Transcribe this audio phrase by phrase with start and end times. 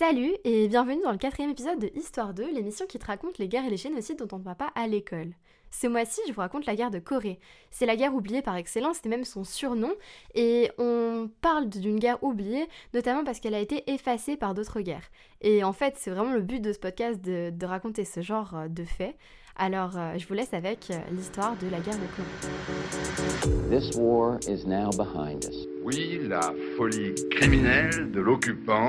[0.00, 3.48] Salut et bienvenue dans le quatrième épisode de Histoire 2, l'émission qui te raconte les
[3.48, 5.34] guerres et les génocides dont on ne va pas à l'école.
[5.70, 7.38] Ce mois-ci, je vous raconte la guerre de Corée.
[7.70, 9.92] C'est la guerre oubliée par excellence, c'était même son surnom,
[10.34, 15.10] et on parle d'une guerre oubliée, notamment parce qu'elle a été effacée par d'autres guerres.
[15.42, 18.54] Et en fait, c'est vraiment le but de ce podcast de, de raconter ce genre
[18.54, 19.14] euh, de faits.
[19.56, 23.68] Alors, euh, je vous laisse avec euh, l'histoire de la guerre de Corée.
[23.68, 25.66] This war is now behind us.
[25.84, 28.88] Oui, la folie criminelle de l'occupant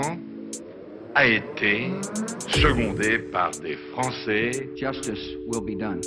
[1.16, 1.92] a été
[2.48, 4.70] secondée par des Français.
[4.76, 6.02] Justice will be done.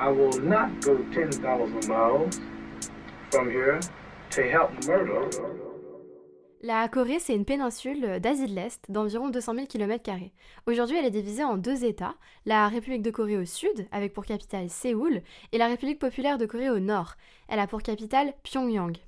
[0.00, 2.40] I will not go 10,000 miles
[3.30, 3.80] from here
[4.30, 5.28] to help murder.
[6.62, 10.10] La Corée, c'est une péninsule d'Asie de l'Est d'environ 200 000 km.
[10.66, 14.26] Aujourd'hui, elle est divisée en deux États, la République de Corée au sud, avec pour
[14.26, 17.14] capitale Séoul, et la République populaire de Corée au nord.
[17.48, 18.98] Elle a pour capitale Pyongyang.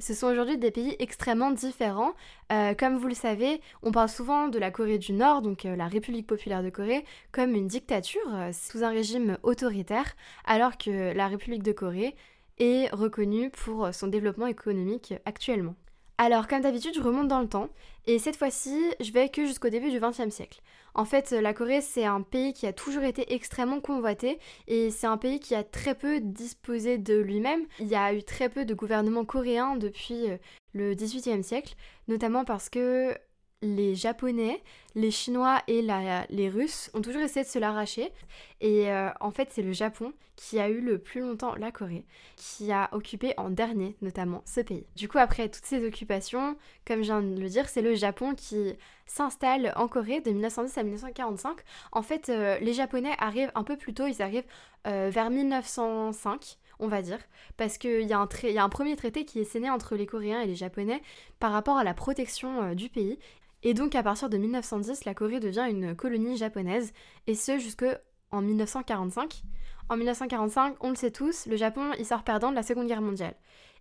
[0.00, 2.12] Ce sont aujourd'hui des pays extrêmement différents.
[2.50, 5.76] Euh, comme vous le savez, on parle souvent de la Corée du Nord, donc euh,
[5.76, 11.14] la République populaire de Corée, comme une dictature euh, sous un régime autoritaire, alors que
[11.14, 12.16] la République de Corée
[12.58, 15.76] est reconnue pour son développement économique actuellement.
[16.18, 17.68] Alors, comme d'habitude, je remonte dans le temps,
[18.06, 20.62] et cette fois-ci, je vais que jusqu'au début du XXe siècle.
[20.94, 25.06] En fait, la Corée, c'est un pays qui a toujours été extrêmement convoité, et c'est
[25.06, 27.66] un pays qui a très peu disposé de lui-même.
[27.80, 30.38] Il y a eu très peu de gouvernements coréens depuis euh,
[30.72, 31.74] le XVIIIe siècle,
[32.08, 33.14] notamment parce que
[33.62, 34.62] les Japonais,
[34.94, 35.82] les Chinois et
[36.30, 38.12] les Russes ont toujours essayé de se l'arracher.
[38.60, 42.04] Et euh, en fait, c'est le Japon qui a eu le plus longtemps la Corée,
[42.36, 44.86] qui a occupé en dernier notamment ce pays.
[44.94, 48.34] Du coup, après toutes ces occupations, comme je viens de le dire, c'est le Japon
[48.34, 48.74] qui
[49.06, 51.58] s'installe en Corée de 1910 à 1945.
[51.92, 54.46] En fait, euh, les Japonais arrivent un peu plus tôt, ils arrivent
[54.86, 57.20] euh, vers 1905 on va dire,
[57.56, 60.56] parce qu'il y, a un premier traité qui est signé entre les Coréens et les
[60.56, 61.00] Japonais
[61.40, 63.18] par rapport à la protection du pays.
[63.62, 66.92] Et donc à partir de 1910, la Corée devient une colonie japonaise,
[67.26, 69.42] et ce jusqu'en 1945.
[69.88, 73.02] En 1945, on le sait tous, le Japon il sort perdant de la Seconde Guerre
[73.02, 73.34] mondiale.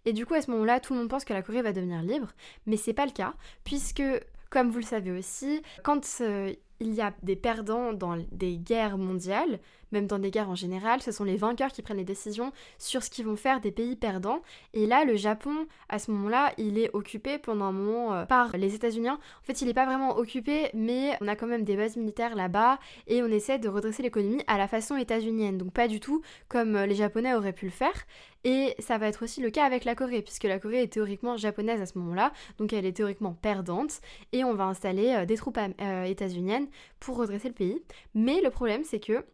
[0.06, 2.02] Et du coup à ce moment-là, tout le monde pense que la Corée va devenir
[2.02, 2.32] libre,
[2.66, 3.34] mais c'est pas le cas,
[3.64, 4.04] puisque
[4.50, 8.98] comme vous le savez aussi, quand euh, il y a des perdants dans des guerres
[8.98, 9.60] mondiales,
[9.92, 13.04] même dans des guerres en général, ce sont les vainqueurs qui prennent les décisions sur
[13.04, 14.42] ce qu'ils vont faire des pays perdants.
[14.74, 18.58] Et là, le Japon, à ce moment-là, il est occupé pendant un moment euh, par
[18.58, 19.10] les États-Unis.
[19.10, 22.36] En fait, il n'est pas vraiment occupé, mais on a quand même des bases militaires
[22.36, 25.58] là-bas et on essaie de redresser l'économie à la façon états-unienne.
[25.58, 28.06] Donc pas du tout comme euh, les Japonais auraient pu le faire.
[28.44, 31.36] Et ça va être aussi le cas avec la Corée, puisque la Corée est théoriquement
[31.36, 34.02] japonaise à ce moment-là, donc elle est théoriquement perdante,
[34.34, 35.58] et on va installer euh, des troupes
[36.06, 36.68] états-uniennes
[37.00, 37.82] pour redresser le pays.
[38.14, 39.26] Mais le problème, c'est que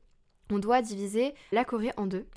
[0.51, 2.27] on doit diviser la Corée en deux.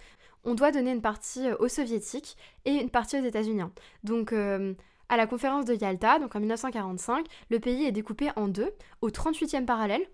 [0.45, 3.63] On doit donner une partie euh, aux soviétiques et une partie aux États-Unis.
[4.05, 4.75] Donc euh,
[5.09, 9.65] à la conférence de Yalta, en 1945, le pays est découpé en deux, au 38e
[9.65, 10.07] parallèle.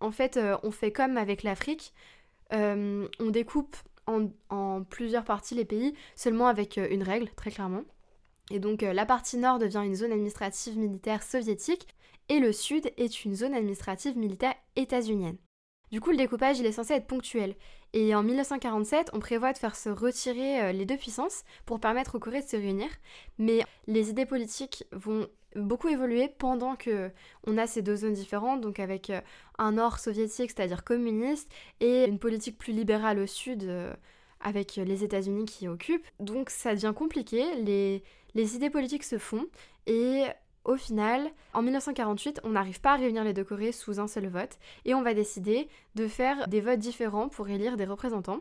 [0.00, 1.92] En fait, euh, on fait comme avec l'Afrique,
[2.52, 3.76] on découpe
[4.08, 7.84] en, en plusieurs parties les pays, seulement avec une règle, très clairement.
[8.50, 11.86] Et donc la partie nord devient une zone administrative militaire soviétique,
[12.28, 15.36] et le sud est une zone administrative militaire états-unienne.
[15.90, 17.54] Du coup, le découpage, il est censé être ponctuel.
[17.92, 22.14] Et en 1947, on prévoit de faire se retirer euh, les deux puissances pour permettre
[22.14, 22.88] aux Corées de se réunir.
[23.38, 27.10] Mais les idées politiques vont beaucoup évoluer pendant que
[27.44, 29.20] on a ces deux zones différentes, donc avec euh,
[29.58, 33.92] un nord soviétique, c'est-à-dire communiste, et une politique plus libérale au sud, euh,
[34.40, 36.06] avec les États-Unis qui occupent.
[36.20, 39.46] Donc ça devient compliqué, les, les idées politiques se font,
[39.86, 40.22] et
[40.64, 44.28] au final, en 1948, on n'arrive pas à réunir les deux Corées sous un seul
[44.28, 48.40] vote, et on va décider de faire des votes différents pour élire des représentants.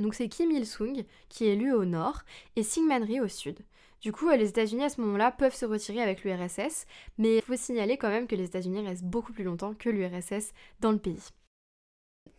[0.00, 2.22] Donc c'est Kim Il-sung qui est élu au nord
[2.56, 3.60] et Syngman Rhee au sud.
[4.00, 7.42] Du coup, euh, les États-Unis à ce moment-là peuvent se retirer avec l'URSS, mais il
[7.42, 10.98] faut signaler quand même que les États-Unis restent beaucoup plus longtemps que l'URSS dans le
[10.98, 11.30] pays.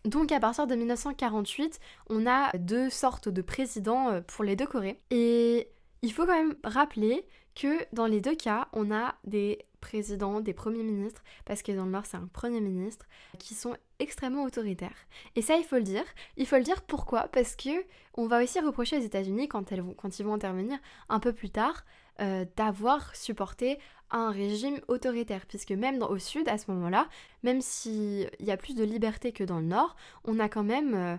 [0.03, 4.67] Donc à partir de 1948, on a deux sortes de présidents euh, pour les deux
[4.67, 4.99] Corées.
[5.09, 5.69] Et
[6.01, 7.25] il faut quand même rappeler
[7.55, 11.85] que dans les deux cas, on a des présidents, des premiers ministres, parce que dans
[11.85, 13.05] le Nord c'est un premier ministre,
[13.39, 15.07] qui sont extrêmement autoritaires.
[15.35, 16.03] Et ça, il faut le dire.
[16.37, 17.27] Il faut le dire pourquoi?
[17.29, 17.85] Parce que
[18.15, 20.79] on va aussi reprocher aux États-Unis, quand, ils vont intervenir
[21.09, 21.85] un peu plus tard,
[22.21, 23.77] euh, d'avoir supporté
[24.11, 27.07] un régime autoritaire, puisque même dans- au sud, à ce moment-là,
[27.43, 30.93] même s'il y a plus de liberté que dans le nord, on a quand même
[30.93, 31.17] euh,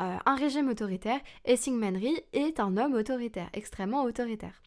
[0.00, 4.60] euh, un régime autoritaire, et Syngman Rhee est un homme autoritaire, extrêmement autoritaire.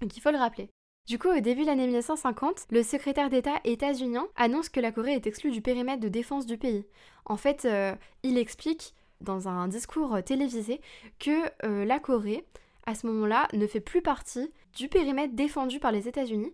[0.00, 0.68] Donc il faut le rappeler.
[1.06, 5.12] Du coup, au début de l'année 1950, le secrétaire d'État états-unien annonce que la Corée
[5.12, 6.86] est exclue du périmètre de défense du pays.
[7.26, 10.80] En fait, euh, il explique dans un discours euh, télévisé
[11.18, 12.46] que euh, la Corée,
[12.86, 16.52] à ce moment-là, ne fait plus partie du périmètre défendu par les États-Unis,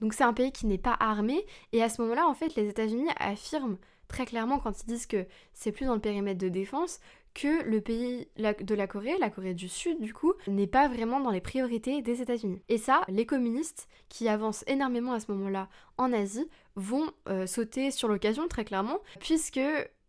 [0.00, 2.68] Donc c'est un pays qui n'est pas armé et à ce moment-là en fait les
[2.68, 7.00] États-Unis affirment très clairement quand ils disent que c'est plus dans le périmètre de défense
[7.38, 11.20] que le pays de la Corée, la Corée du Sud du coup, n'est pas vraiment
[11.20, 12.60] dans les priorités des États-Unis.
[12.68, 15.68] Et ça, les communistes qui avancent énormément à ce moment-là
[15.98, 19.60] en Asie vont euh, sauter sur l'occasion très clairement, puisque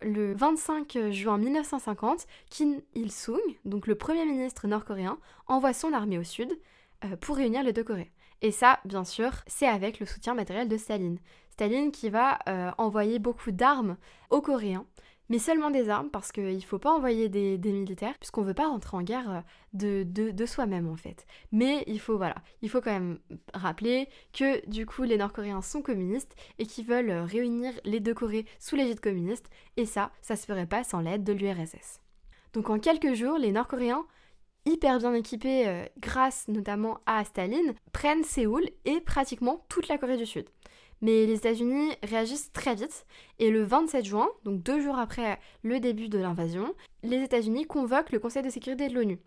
[0.02, 6.24] le 25 juin 1950, Kim Il-sung, donc le premier ministre nord-coréen, envoie son armée au
[6.24, 6.58] sud
[7.06, 8.12] euh, pour réunir les deux Corées.
[8.42, 11.20] Et ça, bien sûr, c'est avec le soutien matériel de Staline.
[11.52, 13.98] Staline qui va euh, envoyer beaucoup d'armes
[14.32, 14.86] aux Coréens
[15.30, 18.54] mais seulement des armes, parce qu'il ne faut pas envoyer des, militaires, puisqu'on ne veut
[18.54, 19.44] pas rentrer en guerre
[19.84, 21.26] euh, de, soi-même en fait.
[21.52, 23.20] Mais il faut, quand même
[23.54, 28.14] rappeler que du coup les Nord-Coréens sont communistes et qu'ils veulent euh, réunir les deux
[28.14, 32.02] Corées sous l'égide communiste, et ça, ça se ferait pas sans l'aide de l'URSS.
[32.54, 34.06] Donc en quelques jours, les Nord-Coréens
[34.66, 40.18] hyper bien équipés euh, grâce notamment à Staline, prennent Séoul et pratiquement toute la Corée
[40.18, 40.46] du Sud.
[41.02, 43.06] Mais les États-Unis réagissent très vite
[43.40, 46.74] et le 27 juin, donc deux jours après le début de l'invasion,
[47.04, 49.20] les États-Unis convoquent le Conseil de sécurité de l'ONU.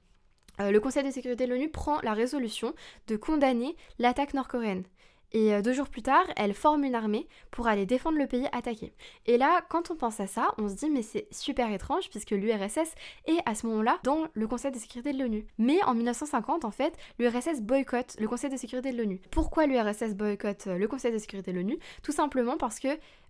[0.61, 2.75] Euh, le Conseil de sécurité de l'ONU prend la résolution
[3.07, 4.85] de condamner l'attaque nord-coréenne.
[5.33, 8.47] Et euh, deux jours plus tard, elle forme une armée pour aller défendre le pays
[8.53, 8.93] attaqué.
[9.27, 12.31] Et là, quand on pense à ça, on se dit mais c'est super étrange puisque
[12.31, 12.95] l'URSS
[13.27, 15.47] est à ce moment-là dans le Conseil de sécurité de l'ONU.
[15.59, 19.21] Mais en 1950, en fait, l'URSS boycotte le Conseil de sécurité de l'ONU.
[19.31, 21.79] Pourquoi l'URSS boycotte euh, le Conseil de sécurité de l'ONU?
[22.03, 22.89] Tout simplement parce que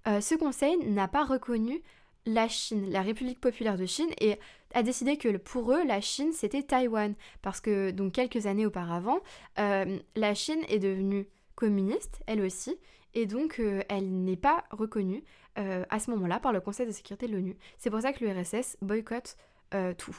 [0.09, 1.81] euh, ce conseil n'a pas reconnu
[2.27, 4.39] la Chine, la République populaire de Chine, et
[4.75, 7.15] a décidé que pour eux, la Chine, c'était Taïwan.
[7.43, 9.19] Parce que, donc, quelques années auparavant,
[9.57, 12.79] la Chine est devenue communiste, elle aussi,
[13.15, 15.23] et donc euh, elle n'est pas reconnue
[15.59, 17.57] euh, à ce moment-là par le Conseil de sécurité de l'ONU.
[17.79, 19.37] C'est pour ça que l'URSS boycotte
[19.75, 20.17] euh, tout.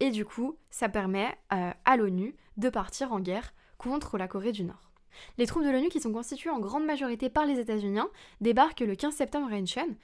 [0.00, 4.64] Et du coup, ça permet à l'ONU de partir en guerre contre la Corée du
[4.64, 4.90] Nord.
[5.38, 8.00] Les troupes de l'ONU, qui sont constituées en grande majorité par les États-Unis,
[8.40, 9.94] débarquent le 15 septembre à Incheon.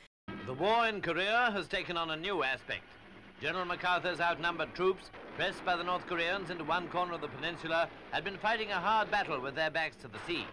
[0.46, 2.82] The war in Korea has taken on a new aspect.
[3.40, 7.88] General MacArthur's outnumbered troops, pressed by the North Koreans into one corner of the peninsula,
[8.10, 10.44] had been fighting a hard battle with their backs to the sea.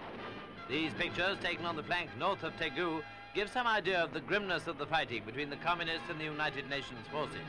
[0.70, 3.02] These pictures, taken on the flank north of Taegu,
[3.34, 6.70] give some idea of the grimness of the fighting between the Communists and the United
[6.70, 7.42] Nations forces.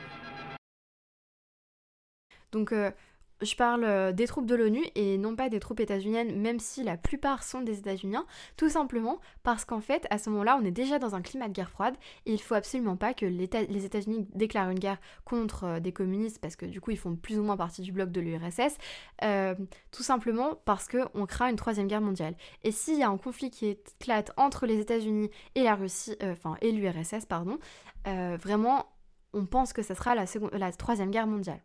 [2.51, 2.91] Donc, euh,
[3.41, 6.83] je parle euh, des troupes de l'ONU et non pas des troupes états-uniennes, même si
[6.83, 8.17] la plupart sont des États-Unis,
[8.55, 11.53] tout simplement parce qu'en fait, à ce moment-là, on est déjà dans un climat de
[11.53, 11.95] guerre froide
[12.25, 16.39] et il faut absolument pas que les États-Unis déclarent une guerre contre euh, des communistes
[16.39, 18.77] parce que du coup, ils font plus ou moins partie du bloc de l'URSS,
[19.23, 19.55] euh,
[19.91, 22.35] tout simplement parce qu'on craint une troisième guerre mondiale.
[22.63, 26.55] Et s'il y a un conflit qui éclate entre les États-Unis et la Russie, enfin,
[26.61, 27.59] et l'URSS, pardon,
[28.05, 28.85] vraiment,
[29.33, 31.61] on pense que ce sera la, la troisième guerre mondiale.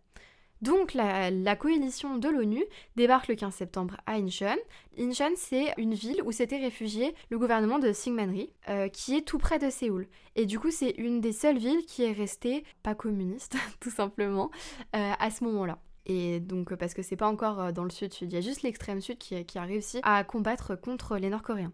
[0.62, 2.64] Donc la, coalition de l'ONU
[2.94, 4.56] débarque le 15 septembre à Incheon.
[4.96, 9.38] Incheon, c'est une ville où s'était réfugié le gouvernement de Syngmanri, euh, qui est tout
[9.38, 10.06] près de Séoul.
[10.36, 14.52] Et du coup, c'est une des seules villes qui est restée pas communiste, tout simplement,
[14.94, 15.80] euh, à ce moment-là.
[16.06, 18.62] Et donc, parce que c'est pas encore euh, dans le sud-sud, il y a juste
[18.62, 21.72] l'extrême sud qui, qui a réussi à combattre contre les Nord-Coréens.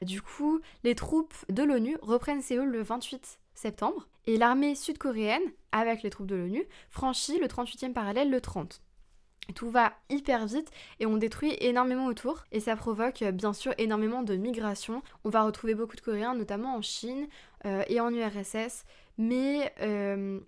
[0.00, 5.42] Du coup, les troupes de l'ONU reprennent Séoul le 28 septembre et l'armée sud-coréenne,
[5.72, 8.82] avec les troupes de l'ONU, franchit le 38e parallèle le 30.
[9.54, 10.70] Tout va hyper vite
[11.00, 15.02] et on détruit énormément autour et ça provoque bien sûr énormément de migration.
[15.24, 17.26] On va retrouver beaucoup de Coréens, notamment en Chine
[17.66, 18.84] euh, et en URSS,
[19.18, 20.40] mais euh,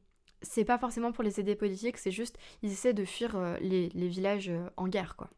[0.42, 3.88] c'est pas forcément pour les aider politiques, c'est juste ils essaient de fuir euh, les,
[3.90, 5.30] les, villages en guerre quoi.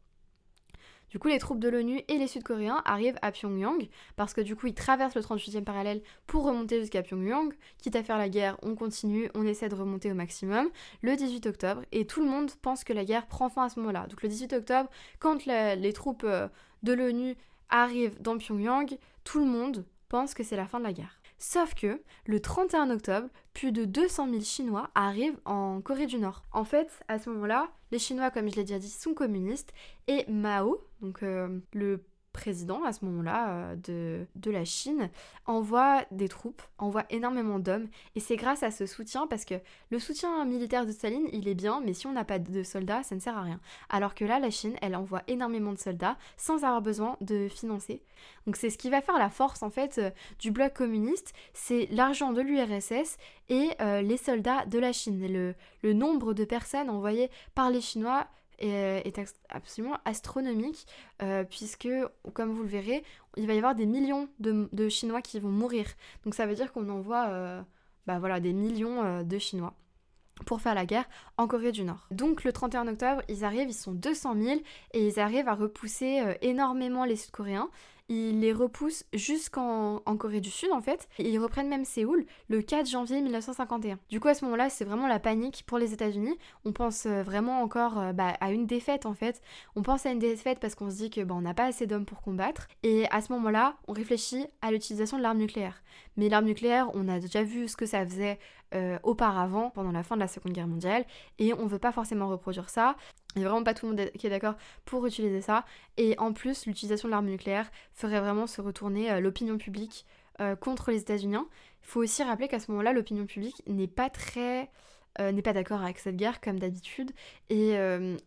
[1.14, 4.56] Du coup, les troupes de l'ONU et les Sud-Coréens arrivent à Pyongyang parce que du
[4.56, 7.54] coup, ils traversent le 38e parallèle pour remonter jusqu'à Pyongyang.
[7.78, 10.68] Quitte à faire la guerre, on continue, on essaie de remonter au maximum
[11.02, 13.78] le 18 octobre et tout le monde pense que la guerre prend fin à ce
[13.78, 14.09] moment-là.
[14.09, 14.90] Donc le 18 octobre,
[15.21, 16.49] quand les troupes euh,
[16.83, 17.37] de l'ONU
[17.68, 21.21] arrivent dans Pyongyang, tout le monde pense que c'est la fin de la guerre.
[21.46, 26.42] Sauf que le 31 octobre, plus de 200 000 Chinois arrivent en Corée du Nord.
[26.52, 29.74] En fait, à ce moment-là, les Chinois, comme je l'ai déjà dit, sont communistes
[30.08, 32.02] et Mao, donc euh, le
[32.34, 35.08] président à ce moment-là euh, de, de, la Chine
[35.46, 39.54] envoie des troupes, envoie énormément d'hommes et c'est grâce à ce soutien parce que
[39.90, 43.02] le soutien militaire de Staline il est bien mais si on n'a pas de soldats
[43.02, 43.60] ça ne sert à rien.
[43.88, 48.02] Alors que là la Chine elle envoie énormément de soldats sans avoir besoin de financer.
[48.46, 50.10] Donc c'est ce qui va faire la force en fait euh,
[50.40, 53.16] du bloc communiste, c'est l'argent de l'URSS
[53.48, 55.24] et euh, les soldats de la Chine.
[55.24, 58.26] Le, le nombre de personnes envoyées par les Chinois
[58.58, 60.87] est, absolument astronomique,
[61.23, 61.88] euh, puisque,
[62.32, 63.04] comme vous le verrez,
[63.37, 65.87] il va y avoir des millions de, Chinois qui vont mourir.
[66.25, 67.62] Donc ça veut dire qu'on envoie euh,
[68.06, 69.75] bah des millions de Chinois
[70.46, 72.06] pour faire la guerre en Corée du Nord.
[72.11, 74.61] Donc le 31 octobre, ils arrivent, ils sont 200 000
[74.92, 77.70] et ils arrivent à repousser énormément les Sud-Coréens
[78.08, 81.08] ils les repoussent jusqu'en en Corée du Sud en fait.
[81.18, 83.99] Et ils reprennent même Séoul le 4 janvier 1951.
[84.11, 86.37] Du coup à ce moment-là c'est vraiment la panique pour les États-Unis.
[86.64, 89.40] On pense euh, vraiment encore euh, bah, à une défaite en fait.
[89.76, 91.87] On pense à une défaite parce qu'on se dit que bah, on n'a pas assez
[91.87, 92.68] d'hommes pour combattre.
[92.82, 95.82] Et à ce moment-là on réfléchit à l'utilisation de l'arme nucléaire.
[96.16, 98.38] Mais l'arme nucléaire on a déjà vu ce que ça faisait
[98.74, 101.04] euh, auparavant, pendant la fin de la Seconde Guerre mondiale,
[101.38, 102.96] et on veut pas forcément reproduire ça.
[103.36, 105.64] Il n'y a vraiment pas tout le monde qui est d'accord pour utiliser ça.
[105.96, 110.06] Et en plus, l'utilisation de l'arme nucléaire ferait vraiment se retourner euh, l'opinion publique
[110.40, 111.36] euh, contre les États-Unis.
[111.82, 114.70] Il faut aussi rappeler qu'à ce moment-là, l'opinion publique n'est pas très
[115.20, 117.12] n'est pas d'accord avec cette guerre comme d'habitude,
[117.48, 117.76] et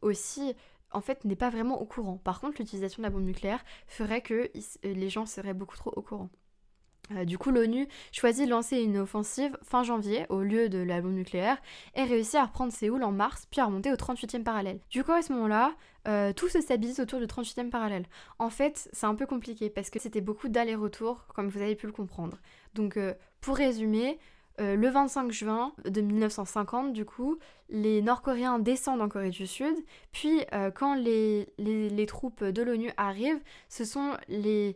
[0.02, 0.56] aussi
[0.94, 2.16] en fait n'est pas vraiment au courant.
[2.16, 4.50] Par contre, l'utilisation de la bombe nucléaire ferait que
[4.84, 6.30] les gens seraient beaucoup trop au courant.
[7.12, 11.02] Euh, du coup, l'ONU choisit de lancer une offensive fin janvier au lieu de la
[11.02, 11.58] bombe nucléaire
[11.96, 14.80] et réussit à reprendre Séoul en mars puis à remonter au 38e parallèle.
[14.90, 15.74] Du coup, à ce moment-là,
[16.08, 18.06] euh, tout se stabilise autour du 38e parallèle.
[18.40, 21.86] En fait, c'est un peu compliqué parce que c'était beaucoup d'allers-retours, comme vous avez pu
[21.86, 22.38] le comprendre.
[22.74, 24.20] Donc, euh, pour résumer,
[24.60, 27.38] le 25 juin de 1950, du coup,
[27.70, 29.76] les Nord-Coréens descendent en Corée du Sud,
[30.12, 34.76] puis quand les, les troupes de l'ONU arrivent, ce sont les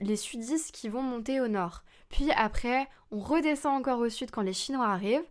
[0.00, 1.82] les sudistes qui vont monter au nord.
[2.08, 5.26] Puis après, on redescend encore au sud quand les Chinois arrivent.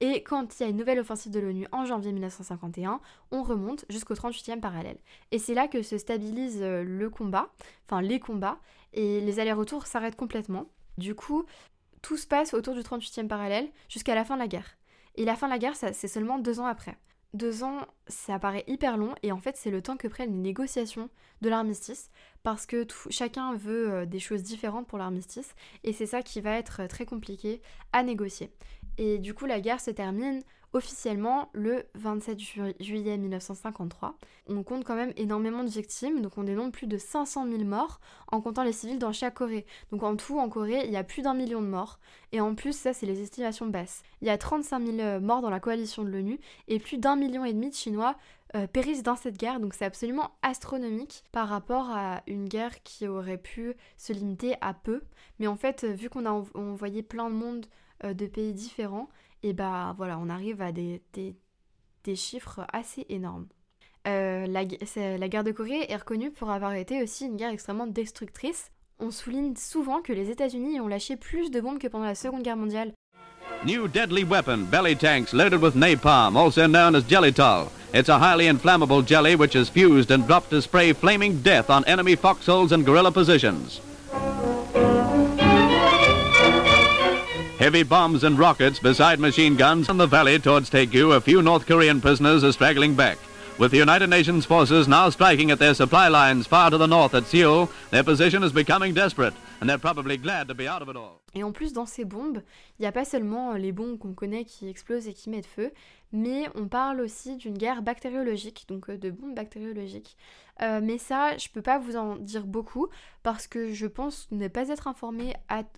[0.00, 3.00] Et quand il y a une nouvelle offensive de l'ONU en janvier 1951,
[3.30, 4.98] on remonte jusqu'au 38e parallèle.
[5.30, 7.50] Et c'est là que se stabilise euh, le combat,
[7.86, 8.58] enfin les combats,
[8.92, 10.66] et les allers-retours s'arrêtent complètement.
[10.98, 11.46] Du coup,
[12.02, 14.76] tout se passe autour du 38e parallèle jusqu'à la fin de la guerre.
[15.14, 16.98] Et la fin de la guerre, c'est seulement deux ans après.
[17.36, 20.38] Deux ans, ça paraît hyper long et en fait c'est le temps que prennent les
[20.38, 21.10] négociations
[21.42, 22.10] de l'armistice
[22.42, 26.52] parce que chacun veut euh, des choses différentes pour l'armistice et c'est ça qui va
[26.52, 27.60] être très compliqué
[27.92, 28.50] à négocier.
[28.96, 30.40] Et du coup la guerre se termine
[30.72, 32.38] officiellement le 27
[32.80, 34.16] juillet 1953.
[34.48, 38.00] On compte quand même énormément de victimes, donc on dénombre plus de 500 000 morts
[38.30, 39.66] en comptant les civils dans chaque Corée.
[39.90, 41.98] Donc en tout, en Corée, il y a plus d'un million de morts.
[42.32, 44.02] Et en plus, ça, c'est les estimations basses.
[44.20, 47.16] Il y a 35 000 euh, morts dans la coalition de l'ONU et plus d'un
[47.16, 48.16] million et demi de Chinois
[48.54, 49.60] euh, périssent dans cette guerre.
[49.60, 54.74] Donc c'est absolument astronomique par rapport à une guerre qui aurait pu se limiter à
[54.74, 55.02] peu.
[55.38, 57.66] Mais en fait, vu qu'on a envoyé plein de monde
[58.04, 59.08] euh, de pays différents,
[59.42, 63.46] et bah voilà, on arrive à des, des, chiffres assez énormes.
[64.06, 64.62] Euh, la,
[65.18, 68.70] la guerre de Corée est reconnue pour avoir été aussi une guerre extrêmement destructrice.
[68.98, 72.42] On souligne souvent que les États-Unis ont lâché plus de bombes que pendant la Seconde
[72.42, 72.92] Guerre mondiale.
[73.64, 77.68] New deadly weapon, belly tanks loaded with napalm, also known as Jellytol.
[77.92, 81.84] It's a highly inflammable jelly which is fused and dropped to spray flaming death on
[81.86, 83.80] enemy foxholes and guerrilla positions.
[87.66, 91.66] Heavy bombs and rockets beside machine guns in the valley towards Taegu, a few North
[91.66, 93.18] Korean prisoners are straggling back.
[93.58, 97.12] With the United Nations forces now striking at their supply lines far to the north
[97.14, 100.88] at Seoul, their position is becoming desperate, and they're probably glad to be out of
[100.88, 101.20] it all.
[101.34, 102.40] Et en plus, dans ces bombes,
[102.78, 105.72] il n'y a pas seulement les bombes qu'on connaît qui explosent et qui mettent feu,
[106.12, 110.16] mais on parle aussi d'une guerre bactériologique, donc euh, de bombes bactériologiques.
[110.62, 112.88] Euh, mais ça, je peux pas vous en dire beaucoup
[113.22, 115.34] parce que je pense ne pas être informée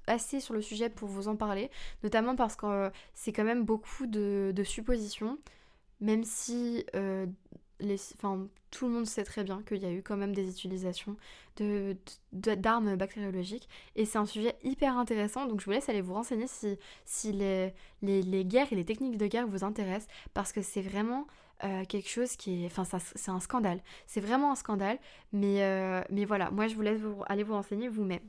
[0.07, 1.71] assez sur le sujet pour vous en parler,
[2.03, 5.39] notamment parce que euh, c'est quand même beaucoup de, suppositions,
[6.01, 6.85] même si
[8.71, 11.17] tout le monde sait très bien qu'il y a eu quand même des utilisations
[12.33, 16.47] d'armes bactériologiques et c'est un sujet hyper intéressant donc je vous laisse aller vous renseigner
[17.05, 21.27] si, les, les, guerres et les techniques de guerre vous intéressent parce que c'est vraiment
[21.65, 22.67] euh, quelque chose qui est...
[22.67, 22.85] Enfin,
[23.15, 23.81] c'est un scandale.
[24.07, 24.99] C'est vraiment un scandale.
[25.33, 28.23] Mais, euh, mais voilà, moi je vous laisse vous, aller vous renseigner vous-même.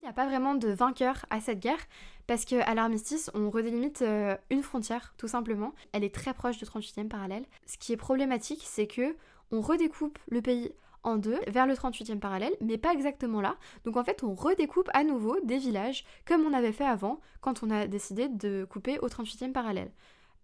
[0.00, 1.80] Il n'y a pas vraiment de vainqueur à cette guerre
[2.28, 5.74] parce qu'à l'armistice, on redélimite euh, une frontière, tout simplement.
[5.92, 7.44] Elle est très proche du 38e parallèle.
[7.66, 9.16] Ce qui est problématique, c'est que
[9.50, 13.56] on redécoupe le pays en deux vers le 38e parallèle, mais pas exactement là.
[13.84, 17.62] Donc en fait, on redécoupe à nouveau des villages comme on avait fait avant quand
[17.62, 19.90] on a décidé de couper au 38e parallèle.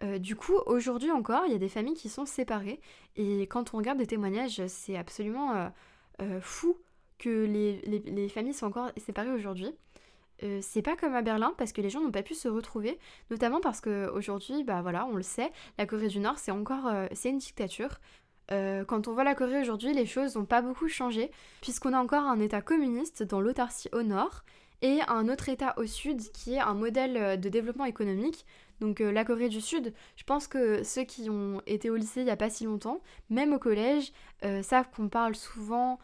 [0.03, 2.81] Euh, du coup, aujourd'hui encore, il y a des familles qui sont séparées.
[3.17, 5.69] Et quand on regarde des témoignages, c'est absolument euh,
[6.23, 6.77] euh, fou
[7.19, 9.71] que les, familles soient encore séparées aujourd'hui.
[10.61, 12.99] c'est pas comme à Berlin parce que les gens n'ont pas pu se retrouver,
[13.31, 16.93] notamment parce qu'aujourd'hui, bah voilà, on le sait, la Corée du Nord c'est encore
[17.25, 18.01] une dictature.
[18.51, 21.31] quand on voit la Corée aujourd'hui, les choses n'ont pas beaucoup changé,
[21.63, 24.45] puisqu'on a encore un État communiste dans l'autarcie au nord
[24.83, 28.45] et un autre État au sud qui est un modèle de développement économique
[28.81, 32.21] donc euh, la Corée du Sud, je pense que ceux qui ont été au lycée
[32.21, 33.01] il n'y a pas si longtemps,
[33.31, 34.13] même au collège,
[34.45, 35.99] euh, savent qu'on parle souvent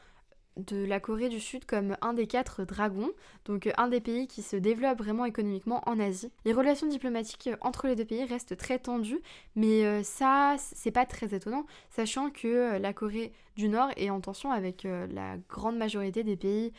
[0.57, 3.11] de la Corée du Sud comme un des quatre dragons,
[3.45, 6.31] donc euh, un des pays qui se développe vraiment économiquement en Asie.
[6.45, 9.21] Les relations diplomatiques entre les deux pays restent très tendues,
[9.57, 14.51] mais ça, c'est pas très étonnant, sachant que la Corée du Nord est en tension
[14.51, 16.73] avec la grande majorité des pays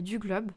[0.00, 0.50] du globe.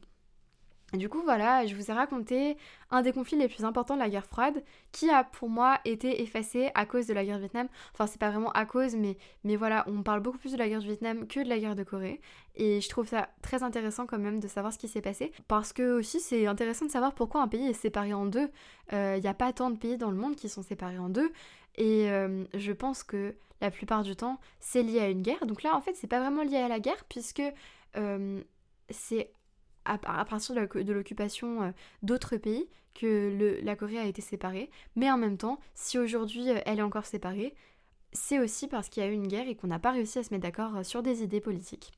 [0.94, 2.56] Du coup, voilà, je vous ai raconté
[2.92, 4.64] un des conflits les plus importants de la guerre froide,
[4.94, 7.68] qui a pour moi été effacé à cause de la guerre du Vietnam.
[7.94, 10.70] Enfin, c'est pas vraiment à cause, mais, mais voilà, on parle beaucoup plus de la
[10.70, 12.22] guerre du Vietnam que de la guerre de Corée.
[12.56, 15.34] Et je trouve ça très intéressant quand même de savoir ce qui s'est passé.
[15.50, 18.50] Parce que aussi, c'est intéressant de savoir pourquoi un pays est séparé en deux.
[18.94, 21.32] Il n'y a pas tant de pays dans le monde qui sont séparés en deux.
[21.78, 25.46] Et euh, je pense que la plupart du temps, c'est lié à une guerre.
[25.46, 27.44] Donc là, en fait, c'est pas vraiment lié à la guerre, puisque
[27.96, 28.42] euh,
[28.90, 29.32] c'est
[29.88, 31.72] à, partir de l'occupation euh,
[32.04, 34.70] d'autres pays que la Corée a été séparée.
[34.96, 37.54] Mais en même temps, si aujourd'hui elle est encore séparée,
[38.12, 40.24] c'est aussi parce qu'il y a eu une guerre et qu'on n'a pas réussi à
[40.24, 41.92] se mettre d'accord sur des idées politiques.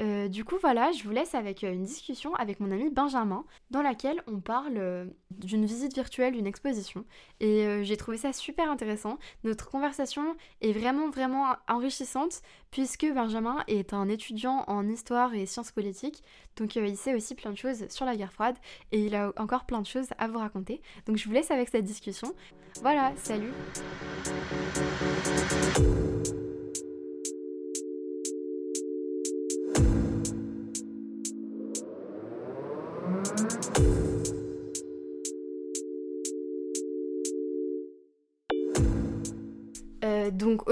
[0.00, 3.44] Euh, du coup, voilà, je vous laisse avec euh, une discussion avec mon ami Benjamin,
[3.70, 7.04] dans laquelle on parle euh, d'une visite virtuelle d'une exposition.
[7.40, 9.18] Et j'ai trouvé ça super intéressant.
[9.44, 15.70] Notre conversation est vraiment, vraiment enrichissante, puisque Benjamin est un étudiant en histoire et sciences
[15.70, 16.22] politiques.
[16.56, 18.56] Donc, il sait aussi plein de choses sur la guerre froide,
[18.90, 20.82] et il a encore plein de choses à vous raconter.
[21.06, 22.34] Donc, je vous laisse avec cette discussion.
[22.82, 23.52] Voilà, salut!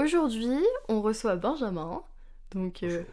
[0.07, 2.01] Aujourd'hui, on reçoit Benjamin.
[2.53, 3.03] Donc euh,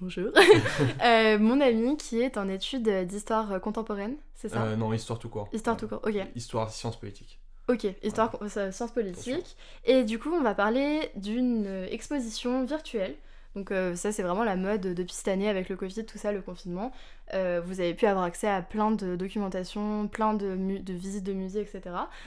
[0.00, 0.30] bonjour.
[1.04, 4.62] Euh, mon ami qui est en études d'histoire contemporaine, c'est ça?
[4.62, 5.48] Euh, Non, histoire tout court.
[5.52, 6.16] Histoire tout court, ok.
[6.34, 7.38] Histoire sciences politiques.
[7.68, 8.32] Ok, histoire
[8.72, 9.56] sciences politiques.
[9.84, 13.14] Et du coup, on va parler d'une exposition virtuelle.
[13.54, 16.42] Donc ça, c'est vraiment la mode depuis cette année avec le Covid, tout ça, le
[16.42, 16.90] confinement.
[17.32, 21.60] vous avez pu avoir accès à plein de documentation, plein de, de visites de musées,
[21.60, 21.82] etc.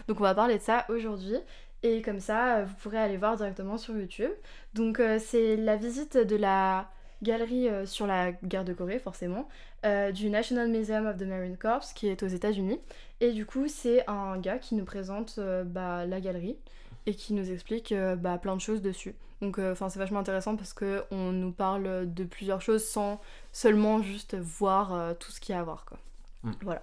[0.08, 1.36] Donc on va parler de ça aujourd'hui.
[1.84, 4.32] Et comme ça, euh, vous pourrez aller voir directement sur YouTube.
[4.74, 6.90] Donc euh, c'est la visite de la
[7.22, 9.48] galerie euh, sur la guerre de Corée, forcément,
[10.14, 12.80] du National Museum of the Marine Corps, qui est aux États-Unis.
[13.20, 16.56] Et du coup, c'est un gars qui nous présente bah, la galerie
[17.06, 19.14] et qui nous explique bah, plein de choses dessus.
[19.42, 23.20] Donc enfin c'est vachement intéressant parce qu'on nous parle de plusieurs choses sans
[23.52, 25.84] seulement juste voir tout ce qu'il y a à voir.
[25.84, 25.98] Quoi.
[26.44, 26.52] Mm.
[26.62, 26.82] Voilà.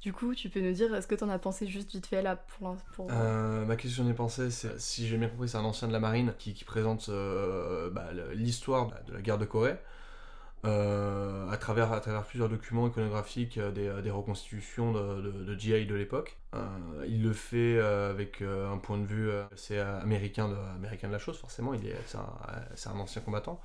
[0.00, 2.22] Du coup, tu peux nous dire, est-ce que tu en as pensé juste vite fait
[2.22, 3.08] là pour, pour...
[3.10, 5.92] Euh, Ma question j'en ai pensé, c'est si j'ai bien compris, c'est un ancien de
[5.92, 9.76] la marine qui, présente euh, bah, l'histoire bah, de la guerre de Corée.
[10.66, 16.38] Euh, à, travers, à travers plusieurs documents iconographiques des, reconstitutions de, GI de l'époque.
[17.06, 21.36] il le fait avec un point de vue assez américain de, américain de la chose,
[21.36, 21.72] forcément,
[22.06, 23.60] c'est un, un, ancien combattant.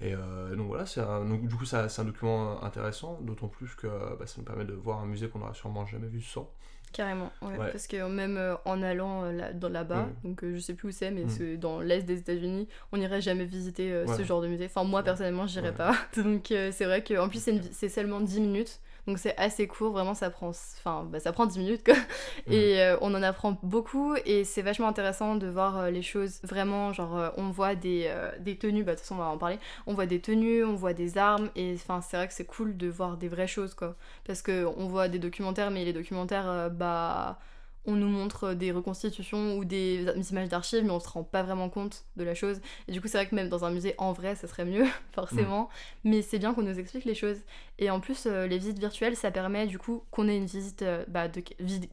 [0.00, 4.34] Et euh, donc voilà, du coup, c'est un document intéressant, d'autant plus que bah, ça
[4.38, 6.50] nous permet de voir un musée qu'on n'aurait sûrement jamais vu sans.
[6.92, 10.74] Carrément, ouais, parce que même euh, en allant euh, là, dans là-bas, donc je sais
[10.74, 11.28] plus où c'est, mais mm.
[11.28, 14.66] c'est dans l'est des États-Unis, on n'irait jamais visiter ce genre de musée.
[14.66, 15.94] Enfin, moi personnellement, j'irais pas.
[16.16, 18.80] Donc c'est vrai qu'en plus, c'est seulement 10 minutes.
[19.06, 21.94] Donc c'est assez court, vraiment ça prend, enfin, bah, ça prend 10 minutes quoi.
[22.50, 26.40] Et euh, on en apprend beaucoup et c'est vachement intéressant de voir euh, les choses
[26.42, 29.38] vraiment, genre euh, on voit des, des tenues, bah de toute façon on va en
[29.38, 32.44] parler, on voit des tenues, on voit des armes et enfin c'est vrai que c'est
[32.44, 33.96] cool de voir des vraies choses quoi.
[34.24, 37.38] Parce que on voit des documentaires mais les documentaires bah
[37.86, 41.68] on nous montre des reconstitutions ou des images d'archives, mais on se rend pas vraiment
[41.68, 42.60] compte de la chose.
[42.88, 44.86] Et du coup, c'est vrai que même dans un musée en vrai, ça serait mieux,
[45.12, 45.64] forcément.
[46.04, 46.10] Mm.
[46.10, 47.38] Mais c'est bien qu'on nous explique les choses.
[47.78, 50.82] Et en plus, euh, les visites virtuelles, ça permet du coup qu'on ait une visite
[50.82, 51.42] euh, bah, de,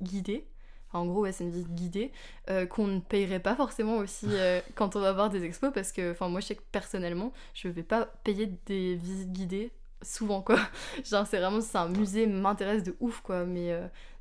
[0.01, 0.47] guidée.
[0.93, 2.11] en gros, ouais, c'est une visite guidée
[2.49, 4.27] euh, qu'on ne payerait pas forcément aussi
[4.75, 7.67] quand on va voir des expos parce que, enfin, moi, je sais que personnellement, je
[7.67, 10.57] vais pas payer des visites guidées souvent, quoi.
[11.05, 13.45] Genre, c'est vraiment, c'est un musée m'intéresse de ouf, quoi.
[13.45, 13.71] Mais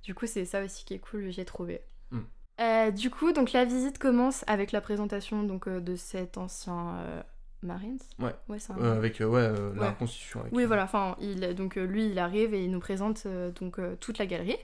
[0.03, 1.81] du coup, c'est ça aussi qui est cool, j'ai trouvé.
[2.11, 2.21] Hmm.
[2.61, 6.97] Euh, du coup, donc la visite commence avec la présentation donc, euh, de cet ancien
[6.99, 7.23] euh,
[7.62, 7.99] Marines.
[8.19, 8.35] Ouais.
[8.49, 10.45] ouais avec ouais, la reconstitution.
[10.51, 10.85] oui, voilà.
[10.85, 13.27] Enfin, il, donc lui, il arrive et il nous présente
[13.61, 14.59] donc toute la galerie.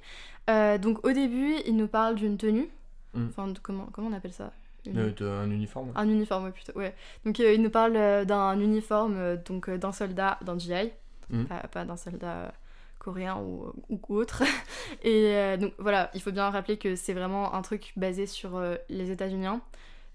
[0.80, 2.68] donc au début, il nous parle d'une tenue.
[3.14, 3.28] Hmm.
[3.28, 4.52] Enfin, comment comment on appelle ça?
[4.86, 5.92] Un uniforme.
[5.94, 6.72] Un uniforme, plutôt.
[6.76, 6.94] Ouais.
[7.24, 10.90] Donc il nous parle d'un uniforme donc d'un soldat, d'un GI,
[11.30, 11.44] hmm.
[11.70, 12.52] pas d'un soldat
[12.98, 14.42] coréen ou, ou autre.
[15.02, 18.56] Et euh, donc voilà, il faut bien rappeler que c'est vraiment un truc basé sur
[18.56, 19.46] euh, les États-Unis.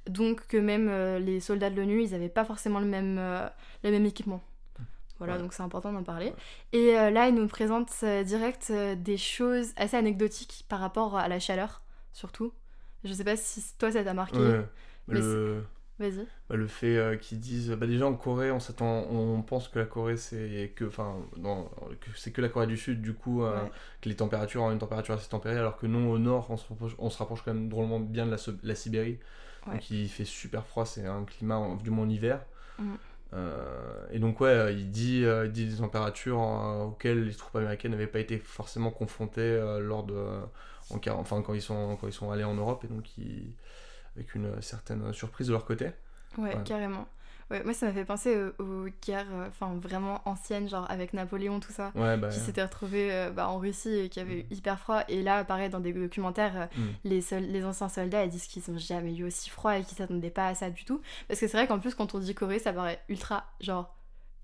[0.10, 3.16] Donc que même euh, les soldats de l'ONU, ils n'avaient pas forcément le même,
[3.84, 4.42] le même équipement.
[5.20, 6.34] Voilà, donc c'est important d'en parler.
[6.74, 11.82] Et là, il nous présente direct des choses assez anecdotiques par rapport à la chaleur,
[12.12, 12.52] surtout.
[13.06, 14.40] Je sais pas si toi ça t'a marqué.
[15.08, 15.64] mais le...
[16.04, 16.28] Vas-y.
[16.50, 19.80] Bah, le fait euh, qu'ils disent, bah, déjà en Corée, on s'attend, on pense que
[19.80, 21.16] la Corée c'est que, enfin,
[22.16, 23.58] c'est que la Corée du Sud, du coup, euh,
[24.02, 26.68] que les températures ont une température assez tempérée, alors que non, au nord, on se
[26.68, 29.18] rapproche, on se rapproche quand même drôlement bien de la, la Sibérie,
[29.66, 32.42] donc il fait super froid, c'est un climat du moins en hiver.
[32.78, 32.94] Mm.
[33.36, 38.08] Euh, et donc, ouais, il dit, il dit des températures auxquelles les troupes américaines n'avaient
[38.08, 40.14] pas été forcément confrontées lors de.
[40.90, 43.56] en enfin, quand ils, sont, quand ils sont allés en Europe, et donc ils-
[44.16, 45.92] avec une certaine surprise de leur côté.
[46.38, 46.64] Ouais, Ouais.
[46.64, 47.08] carrément.
[47.52, 51.14] Ouais, moi, ça m'a fait penser aux, aux guerres euh, enfin, vraiment anciennes, genre avec
[51.14, 51.92] Napoléon, tout ça.
[51.94, 52.30] Ouais, bah.
[52.30, 55.02] qui s'étaient retrouvés euh, bah, en Russie et qui avaient eu hyper froid.
[55.10, 56.82] Et là, pareil, dans des documentaires, euh, Mm.
[57.04, 59.98] les, sol- les anciens soldats ils disent qu'ils ont jamais eu aussi froid et qu'ils
[59.98, 61.02] s'attendaient pas à ça du tout.
[61.28, 63.94] Parce que c'est vrai qu'en plus, quand on dit Corée, ça paraît ultra, genre,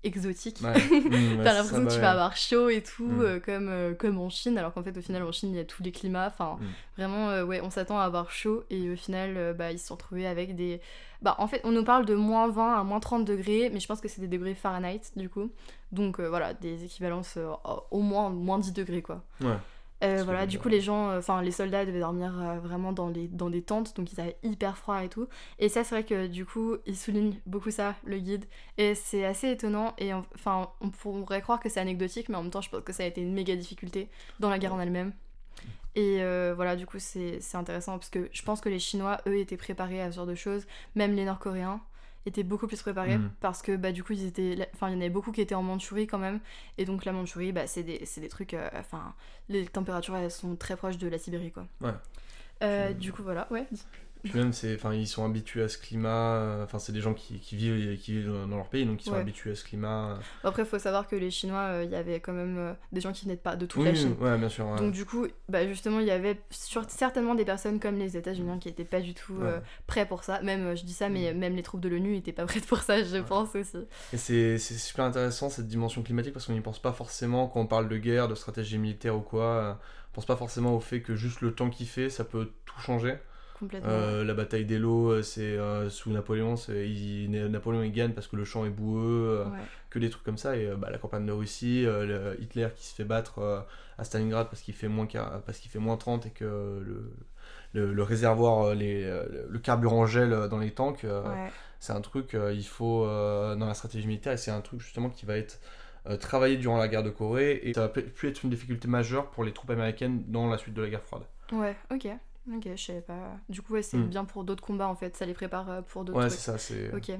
[0.04, 0.58] exotique.
[0.62, 0.72] Ouais.
[1.10, 3.20] Mm, T'as l'impression que tu vas avoir chaud et tout, Mm.
[3.22, 5.60] euh, comme, euh, comme en Chine, alors qu'en fait, au final, en Chine, il y
[5.60, 6.26] a tous les climats.
[6.28, 6.64] Enfin, Mm.
[6.96, 9.94] vraiment, euh, ouais, on s'attend à avoir chaud et au final, bah, ils se sont
[9.94, 10.80] retrouvés avec des.
[11.22, 13.86] Bah, en fait, on nous parle de moins 20 à moins 30 degrés, mais je
[13.86, 15.50] pense que c'est des degrés Fahrenheit, du coup.
[15.92, 17.36] Donc, voilà, des équivalences
[17.90, 19.22] au moins moins 10 degrés, quoi.
[19.40, 19.56] Ouais.
[20.02, 23.28] Euh, voilà, du coup, les gens, enfin, les soldats devaient dormir euh, vraiment dans, les,
[23.28, 25.28] dans des tentes, donc ils avaient hyper froid et tout.
[25.58, 28.46] Et ça, c'est vrai que du coup, il souligne beaucoup ça, le guide.
[28.78, 32.42] Et c'est assez étonnant, et en- enfin, on pourrait croire que c'est anecdotique, mais en
[32.42, 34.08] même temps, je pense que ça a été une méga difficulté
[34.38, 35.12] dans la guerre en elle-même.
[35.96, 39.18] Et euh, voilà, du coup, c'est c'est intéressant, parce que je pense que les Chinois,
[39.26, 41.80] eux, étaient préparés à ce genre de choses, même les Nord-Coréens
[42.26, 43.30] étaient beaucoup plus préparés Mhm.
[43.40, 45.54] parce que bah du coup ils étaient enfin il y en avait beaucoup qui étaient
[45.54, 46.40] en Mandchourie quand même
[46.78, 49.14] et donc la Mandchourie bah c'est des, des trucs euh, enfin
[49.48, 51.92] les températures elles sont très proches de la Sibérie quoi Ouais.
[52.62, 53.66] Euh, du coup voilà ouais
[54.22, 56.08] Puis même, c'est, enfin, ils sont habitués à ce climat.
[56.36, 59.06] euh, Enfin, c'est des gens qui, qui vivent, qui vivent dans leur pays, donc ils
[59.06, 59.20] sont Ouais.
[59.20, 60.18] habitués à ce climat.
[60.44, 63.12] après faut savoir que les Chinois euh, il y avait quand même euh, des gens
[63.12, 64.66] qui venaient pas de toute Oui, la oui, Chine ouais, bien sûr.
[64.66, 64.78] ouais.
[64.78, 68.58] donc du coup bah justement il y avait sur- certainement des personnes comme les États-Unis
[68.60, 71.32] qui étaient pas du tout euh, prêts pour ça même euh, je dis ça mais
[71.34, 73.78] même les troupes de l'ONU étaient pas prêtes pour ça je pense aussi
[74.12, 77.60] Et c'est c'est super intéressant cette dimension climatique parce qu'on n'y pense pas forcément quand
[77.60, 79.44] on parle de guerre, de stratégie militaire ou quoi.
[79.44, 79.72] euh,
[80.12, 82.80] On pense pas forcément au fait que juste le temps qu'il fait, ça peut tout
[82.80, 83.14] changer.
[83.60, 88.26] Complètement Euh, la bataille d'Elo, euh, c'est euh, sous Napoléon, il- Napoléon il gagne parce
[88.26, 89.58] que le champ est boueux, Ouais.
[89.90, 90.56] que des trucs comme ça.
[90.56, 93.66] Et bah, la campagne de Russie, le- Hitler qui se fait battre
[93.98, 97.12] à Stalingrad parce qu'il fait moins quar- parce qu'il fait moins 30 et que le,
[97.74, 99.04] le, le réservoir, les,
[99.48, 101.04] le carburant gèle dans les tanks.
[101.04, 101.50] Ouais.
[101.78, 105.24] c'est un truc, il faut, dans la stratégie militaire, et c'est un truc justement qui
[105.26, 105.60] va être
[106.18, 109.30] travaillé durant la guerre de Corée, et ça va pu pu être une difficulté majeure
[109.30, 111.22] pour les troupes américaines dans la suite de la guerre froide.
[111.52, 112.08] Ouais, ok.
[112.48, 113.36] Ok, je savais pas.
[113.48, 114.08] Du coup, ouais, c'est Hmm.
[114.08, 116.58] bien pour d'autres combats en fait, ça les prépare euh, pour d'autres Ouais, c'est ça,
[116.58, 116.92] c'est...
[116.94, 117.10] Ok.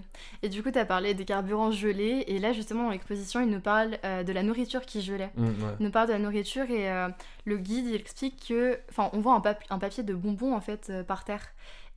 [0.42, 3.60] Et du coup, t'as parlé des carburants gelés, et là, justement, dans l'exposition, il nous
[3.60, 5.30] parle euh, de la nourriture qui gelait.
[5.36, 5.52] Mm, ouais.
[5.78, 7.08] Il nous parle de la nourriture, et euh,
[7.44, 8.78] le guide, il explique que.
[8.88, 11.46] Enfin, on voit un, pap- un papier de bonbons, en fait, euh, par terre.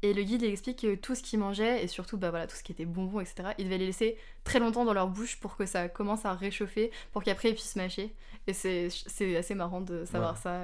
[0.03, 2.57] Et le guide, il explique que tout ce qu'ils mangeaient, et surtout, bah voilà, tout
[2.57, 5.55] ce qui était bonbons, etc., ils devaient les laisser très longtemps dans leur bouche pour
[5.55, 8.13] que ça commence à réchauffer, pour qu'après ils puissent mâcher.
[8.47, 8.89] Et c'est
[9.37, 10.39] assez marrant de savoir Ouais.
[10.43, 10.59] ça.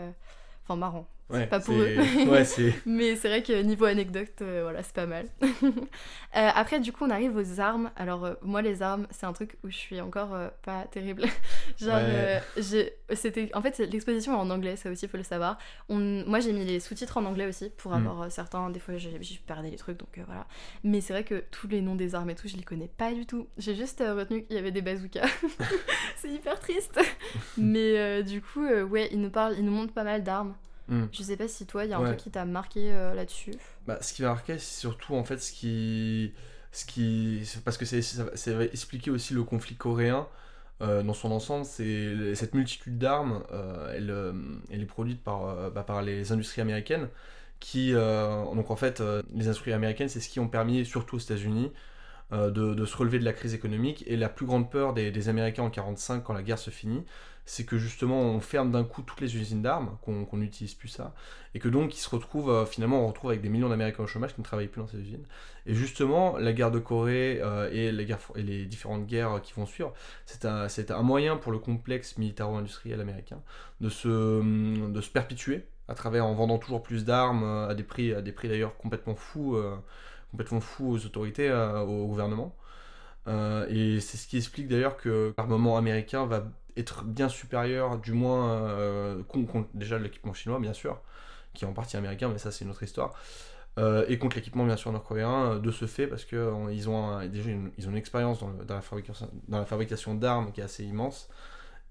[0.66, 1.08] Enfin, marrant.
[1.30, 1.96] Ouais, pas pour eux.
[2.28, 2.44] ouais.
[2.86, 5.28] Mais c'est vrai que niveau anecdote, euh, voilà, c'est pas mal.
[6.38, 7.90] Euh, après, du coup, on arrive aux armes.
[7.96, 10.30] Alors, euh, moi, les armes, c'est un truc où je suis encore
[10.64, 11.24] pas terrible.
[11.80, 12.40] Genre, Ouais.
[13.16, 13.50] c'était...
[13.56, 15.58] En fait, l'exposition est en anglais, ça aussi, faut le savoir.
[15.90, 15.98] On...
[15.98, 17.96] Moi, j'ai mis les sous-titres en anglais aussi, pour Mm.
[17.96, 18.70] avoir certains...
[18.70, 19.10] Des fois, j'ai
[19.48, 20.46] perdu les trucs, donc voilà.
[20.84, 23.12] Mais c'est vrai que tous les noms des armes et tout, je les connais pas
[23.12, 23.48] du tout.
[23.58, 25.26] J'ai juste retenu qu'il y avait des bazookas.
[26.18, 27.00] c'est hyper triste.
[27.58, 30.54] Mais du coup, ouais, il nous parle, il nous montre pas mal d'armes.
[30.90, 31.06] Mm.
[31.12, 32.08] Je sais pas si toi, il y a un Ouais.
[32.08, 33.52] truc qui t'a marqué euh, là-dessus.
[33.88, 36.34] Bah, ce qui va marquer, c'est surtout en fait ce qui.
[36.72, 40.28] Ce qui parce que c'est- ça, va- ça va expliquer aussi le conflit coréen
[40.82, 41.66] euh, dans son ensemble.
[41.66, 44.14] C'est cette multitude d'armes, euh, elle,
[44.72, 47.10] elle est produite par, bah, par les industries américaines.
[47.60, 49.02] Qui, donc en fait,
[49.36, 51.72] les industries américaines, c'est ce qui ont permis, surtout aux États-Unis,
[52.32, 54.04] de, de se relever de la crise économique.
[54.08, 57.04] Et la plus grande peur des, des Américains en 45, quand la guerre se finit,
[57.46, 60.88] c'est que justement on ferme d'un coup toutes les usines d'armes, qu'on qu'on n'utilise plus
[60.88, 61.14] ça,
[61.56, 64.08] et que donc ils se retrouvent, euh, finalement on retrouve avec des millions d'Américains au
[64.08, 65.26] chômage qui ne travaillent plus dans ces usines.
[65.66, 69.94] Et justement, la guerre de Corée euh, et, les différentes guerres qui vont suivre,
[70.26, 73.42] c'est un, moyen pour le complexe militaro-industriel américain
[73.82, 77.76] de se, hum, de se perpétuer à travers en vendant toujours plus d'armes euh, à
[77.76, 79.58] des prix, à des prix d'ailleurs complètement fous,
[80.32, 82.56] complètement fous aux autorités, au gouvernement.
[83.28, 86.46] Et c'est ce qui explique d'ailleurs que l'armement américain va
[86.80, 91.00] être bien supérieur, du moins, euh, con- contre déjà l'équipement chinois, bien sûr,
[91.54, 93.14] qui est en partie américain, mais ça c'est une autre histoire,
[93.78, 97.50] euh, et contre l'équipement bien sûr nord-coréen, euh, de ce fait, parce qu'ils ont déjà
[97.50, 100.84] une, ils ont une expérience dans, la fabrication, dans la fabrication d'armes qui est assez
[100.84, 101.30] immense,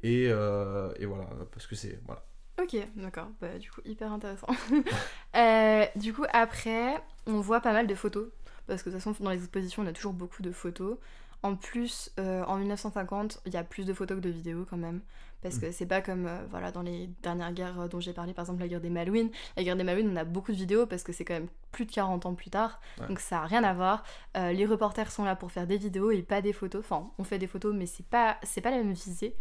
[0.02, 2.00] et, voilà, parce que c'est.
[2.06, 2.22] Voilà.
[2.60, 3.28] Ok, d'accord.
[3.40, 4.48] Bah, du coup, hyper intéressant.
[5.96, 8.28] Du coup, après, on voit pas mal de photos.
[8.68, 10.98] Parce que de toute façon, dans les expositions, on a toujours beaucoup de photos.
[11.42, 14.76] En plus, euh, en 1950, il y a plus de photos que de vidéos quand
[14.76, 15.00] même.
[15.40, 15.60] Parce Mm.
[15.60, 18.42] que c'est pas comme euh, voilà, dans les dernières guerres euh, dont j'ai parlé, par
[18.44, 19.30] exemple la guerre des Malouines.
[19.56, 21.84] La guerre des Malouines, on a beaucoup de vidéos parce que c'est quand même plus
[21.86, 22.80] de 40 ans plus tard.
[23.00, 23.06] Ouais.
[23.06, 24.02] Donc ça a rien à voir.
[24.36, 26.80] Euh, les reporters sont là pour faire des vidéos et pas des photos.
[26.80, 29.36] Enfin, on fait des photos, mais c'est pas, pas la même visée.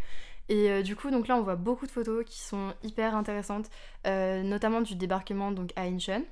[0.48, 3.68] Et euh, du coup, donc là, on voit beaucoup de photos qui sont hyper intéressantes,
[4.06, 6.24] euh, notamment du débarquement donc à Incheon.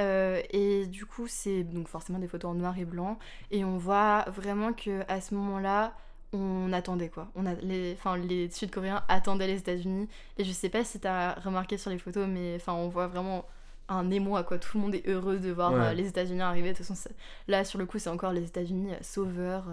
[0.00, 3.18] Euh, et du coup, c'est donc forcément des photos en noir et blanc.
[3.50, 5.92] Et on voit vraiment que à ce moment-là,
[6.32, 7.28] on attendait quoi.
[7.34, 10.08] On a les, enfin, les Sud-Coréens attendaient les États-Unis.
[10.38, 13.44] Et je sais pas si t'as remarqué sur les photos, mais enfin, on voit vraiment
[13.88, 14.58] un émoi quoi.
[14.58, 15.80] Tout le monde est heureux de voir Ouais.
[15.80, 16.72] euh, les États-Unis arriver.
[16.72, 17.10] De toute façon,
[17.48, 19.64] là sur le coup, c'est encore les États-Unis euh, sauveurs.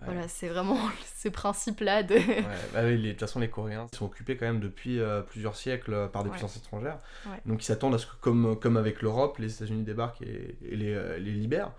[0.00, 0.06] Ouais.
[0.06, 0.78] Voilà, c'est vraiment
[1.16, 2.14] ce principe-là de.
[2.14, 5.22] Ouais, bah oui, les- de toute façon, les Coréens sont occupés quand même depuis euh,
[5.22, 6.34] plusieurs siècles euh, par des Ouais.
[6.36, 6.98] puissances étrangères.
[7.46, 10.76] Donc ils s'attendent à ce que, comme, comme avec l'Europe, les États-Unis débarquent et, et
[10.76, 11.70] les, euh, les libèrent.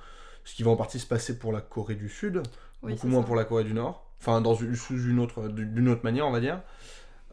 [0.46, 2.42] Ce qui va en partie se passer pour la Corée du Sud,
[2.84, 3.26] Oui, beaucoup moins ça.
[3.28, 4.06] pour la Corée du Nord.
[4.22, 6.62] Enfin, dans sous une autre, d'une autre manière, on va dire.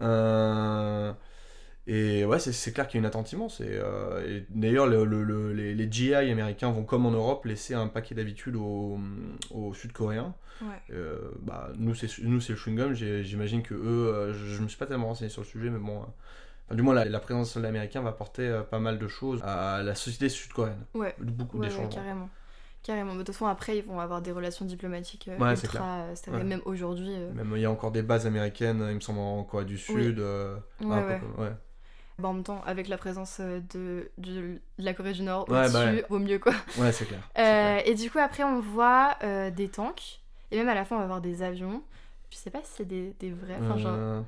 [0.01, 1.13] Euh,
[1.87, 3.49] et ouais, c'est- clair qu'il y a une attentiment.
[3.61, 7.89] euh, D'ailleurs, le- le- le- les, les GI américains vont, comme en Europe, laisser un
[7.89, 8.99] paquet d'habitude aux,
[9.51, 10.35] aux Sud-Coréens.
[10.61, 10.69] Ouais.
[10.95, 12.93] Euh, bah, nous, c'est le chewing-gum.
[12.95, 15.79] J'imagine que eux, euh, je, je me suis pas tellement renseigné sur le sujet, mais
[15.81, 16.03] bon.
[16.03, 16.07] euh,
[16.67, 19.41] enfin, du moins, la, la présence de l'américain va apporter euh, pas mal de choses
[19.43, 20.85] à la société sud-coréenne.
[20.95, 21.17] Ouais.
[21.19, 21.93] Beaucoup Ouais, d'échanges.
[21.93, 22.29] carrément.
[22.85, 23.13] Carrément.
[23.13, 26.07] Mais de toute façon, après, ils vont avoir des relations diplomatiques euh, Ouais, c'est ultra.
[26.29, 26.45] Ouais.
[26.45, 27.13] Même aujourd'hui.
[27.15, 29.79] euh, Même il y a encore des bases américaines, il me semble, en Corée du
[29.79, 30.19] Sud.
[30.21, 31.43] euh, Ouais, un peu
[32.19, 32.23] ouais.
[32.23, 35.49] bah, en même temps, avec la présence euh, de, de, de la Corée du Nord
[35.49, 36.19] Ouais, au-dessus, bah ouais.
[36.21, 36.53] mieux quoi.
[36.79, 37.21] Ouais, c'est clair.
[37.35, 37.45] c'est Euh,
[37.81, 37.83] clair.
[37.87, 40.21] et du coup, après, on voit euh, des tanks.
[40.51, 41.83] Et même à la fin, on va voir des avions.
[42.31, 43.57] Je sais pas si c'est des, des vrais.
[43.63, 43.93] Enfin, genre.
[43.95, 44.21] Euh,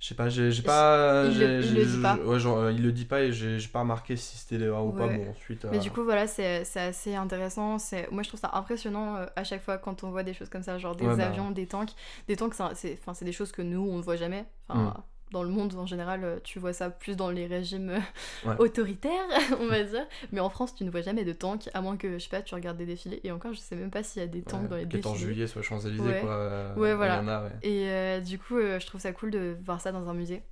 [0.00, 1.24] Je sais pas, j'ai pas.
[1.30, 2.16] Il le- il dit pas.
[2.16, 4.80] Ouais, genre, euh, il le dit pas et j'ai pas remarqué si c'était des vrais
[4.82, 5.06] ou pas.
[5.08, 5.64] Bon, ensuite.
[5.70, 7.76] Mais euh, du coup, voilà, c'est assez intéressant.
[8.10, 10.62] Moi, je trouve ça impressionnant euh, à chaque fois quand on voit des choses comme
[10.62, 11.26] ça, genre des bah.
[11.26, 11.92] avions, des tanks.
[12.28, 14.44] Des tanks, c'est des choses que nous, on ne voit jamais.
[14.68, 15.02] Enfin, Mm.
[15.34, 17.98] Dans le monde, en général, euh, tu vois ça plus dans les régimes euh,
[18.46, 18.54] Ouais.
[18.58, 19.26] autoritaires,
[19.60, 20.06] on va dire.
[20.30, 22.40] Mais en France, tu ne vois jamais de tanks, à moins que, je sais pas,
[22.40, 23.20] tu regardes des défilés.
[23.24, 25.06] Et encore, je sais même pas s'il y a des tanks ouais, dans les peut-être
[25.06, 25.34] en défilés.
[25.34, 26.20] juillet les Champs-Élysées, Ouais.
[26.20, 26.30] quoi.
[26.30, 27.20] euh, Ouais, y voilà.
[27.20, 27.50] en a, ouais.
[27.62, 30.42] Et euh, du coup, euh, je trouve ça cool de voir ça dans un musée.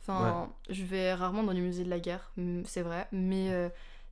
[0.00, 2.32] Enfin, je vais rarement dans les musées de la guerre,
[2.64, 3.50] c'est vrai, mais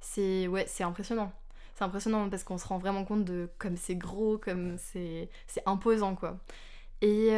[0.00, 1.32] c'est ouais, c'est impressionnant.
[1.74, 5.62] C'est impressionnant parce qu'on se rend vraiment compte de comme c'est gros, comme c'est c'est
[5.66, 6.36] imposant quoi.
[7.00, 7.30] Et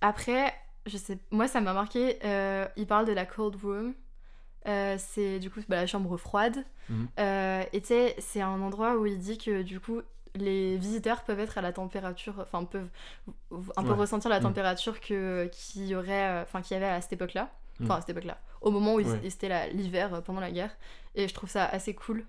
[0.00, 0.54] après,
[0.88, 2.18] je sais, moi ça m'a marqué.
[2.24, 3.94] euh, il parle de la cold room.
[4.66, 6.64] Euh, c'est du coup bah, la chambre froide.
[6.88, 7.08] Mhm.
[7.20, 10.02] Euh, et tu sais, c'est un endroit où il dit que du coup
[10.34, 12.88] les visiteurs peuvent être à la température, enfin peuvent
[13.76, 13.94] un peu Ouais.
[13.94, 14.42] ressentir la Mhm.
[14.44, 17.50] température que qu'il y aurait, enfin qu'il y avait à cette époque-là,
[17.82, 17.90] enfin Mhm.
[17.92, 19.30] à cette époque-là, au moment où Ouais.
[19.30, 20.76] c'était l'hiver pendant la guerre.
[21.14, 22.24] Et je trouve ça assez cool.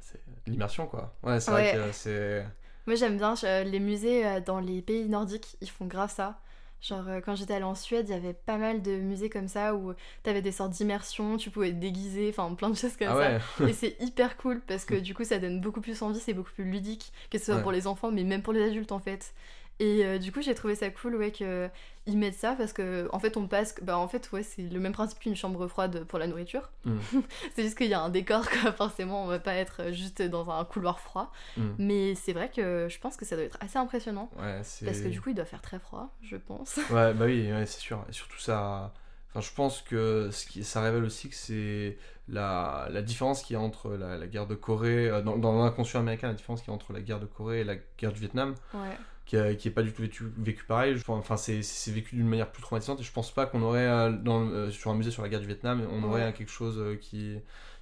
[0.00, 1.12] C'est l'immersion, quoi.
[1.22, 1.76] Ouais, c'est Ouais.
[1.76, 2.46] vrai que c'est.
[2.86, 6.40] Moi j'aime bien je- les musées dans les pays nordiques, ils font grave ça.
[6.80, 9.48] Genre euh, quand j'étais allée en Suède, il y avait pas mal de musées comme
[9.48, 13.08] ça où t'avais des sortes d'immersion, tu pouvais te déguiser, enfin plein de choses comme
[13.08, 13.66] Ah ça.
[13.66, 16.52] Et c'est hyper cool parce que du coup ça donne beaucoup plus envie, c'est beaucoup
[16.52, 17.62] plus ludique, que ce soit Ouais.
[17.62, 19.34] pour les enfants mais même pour les adultes en fait.
[19.80, 21.68] Et euh, du coup j'ai trouvé ça cool ouais que
[22.06, 24.80] ils mettent ça parce que en fait on passe bah en fait ouais c'est le
[24.80, 26.70] même principe qu'une chambre froide pour la nourriture.
[26.84, 26.98] Mm.
[27.54, 30.50] c'est juste qu'il y a un décor quoi forcément on va pas être juste dans
[30.50, 31.32] un couloir froid.
[31.56, 31.62] Mm.
[31.78, 35.08] Mais c'est vrai que je pense que ça doit être assez impressionnant Ouais, parce que
[35.08, 36.78] du coup il doit faire très froid je pense.
[36.90, 38.04] Ouais, bah oui, ouais, c'est sûr.
[38.08, 38.92] Et surtout, ça.
[39.30, 43.54] Enfin, je pense que ce qui, ça révèle aussi que c'est la, la différence qu'il
[43.54, 46.60] y a entre la, la guerre de Corée, euh, dans, dans l'inconscient américain, la différence
[46.60, 48.96] qu'il y a entre la guerre de Corée et la guerre du Vietnam, Ouais.
[49.30, 50.96] Qui, a- qui est pas du tout vécu, vécu pareil.
[51.06, 51.60] Enfin, c'est
[51.92, 54.90] vécu d'une manière plus traumatisante et je pense pas qu'on aurait, euh, dans, euh, sur
[54.90, 56.28] un musée sur la guerre du Vietnam, on aurait Ouais.
[56.28, 57.36] euh, quelque chose qui,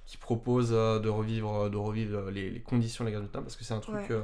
[0.05, 3.55] qui propose de revivre, de revivre les, les conditions de la guerre du Vietnam parce
[3.55, 3.95] que c'est un truc.
[4.09, 4.21] Ouais.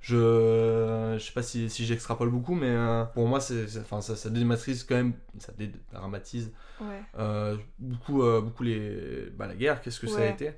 [0.00, 4.14] je, je sais pas si, si j'extrapole beaucoup, mais euh, pour moi, c'est, enfin, ça,
[4.16, 7.00] ça dématrise quand même, ça dédramatise Ouais.
[7.18, 10.52] euh, beaucoup, euh, beaucoup les, bah, la guerre, qu'est-ce que ça a été.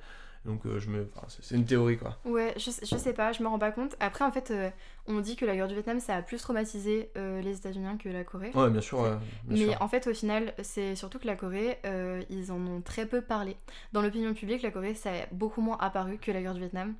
[0.46, 2.18] Donc, euh, je me, enfin, c'est, une théorie quoi.
[2.24, 3.94] Ouais, je, sais- je sais pas, je me rends pas compte.
[4.00, 4.70] Après, en fait, euh,
[5.06, 8.08] on dit que la guerre du Vietnam, ça a plus traumatisé euh, les États-Unis que
[8.08, 8.50] la Corée.
[8.54, 9.00] Ouais, bien sûr.
[9.00, 9.10] ouais,
[9.44, 9.82] bien Mais sûr.
[9.82, 11.78] en fait, au final, c'est surtout que la Corée,
[12.30, 13.56] ils en ont très peu parlé.
[13.92, 16.94] Dans l'opinion publique, la Corée, ça a beaucoup moins apparu que la guerre du Vietnam.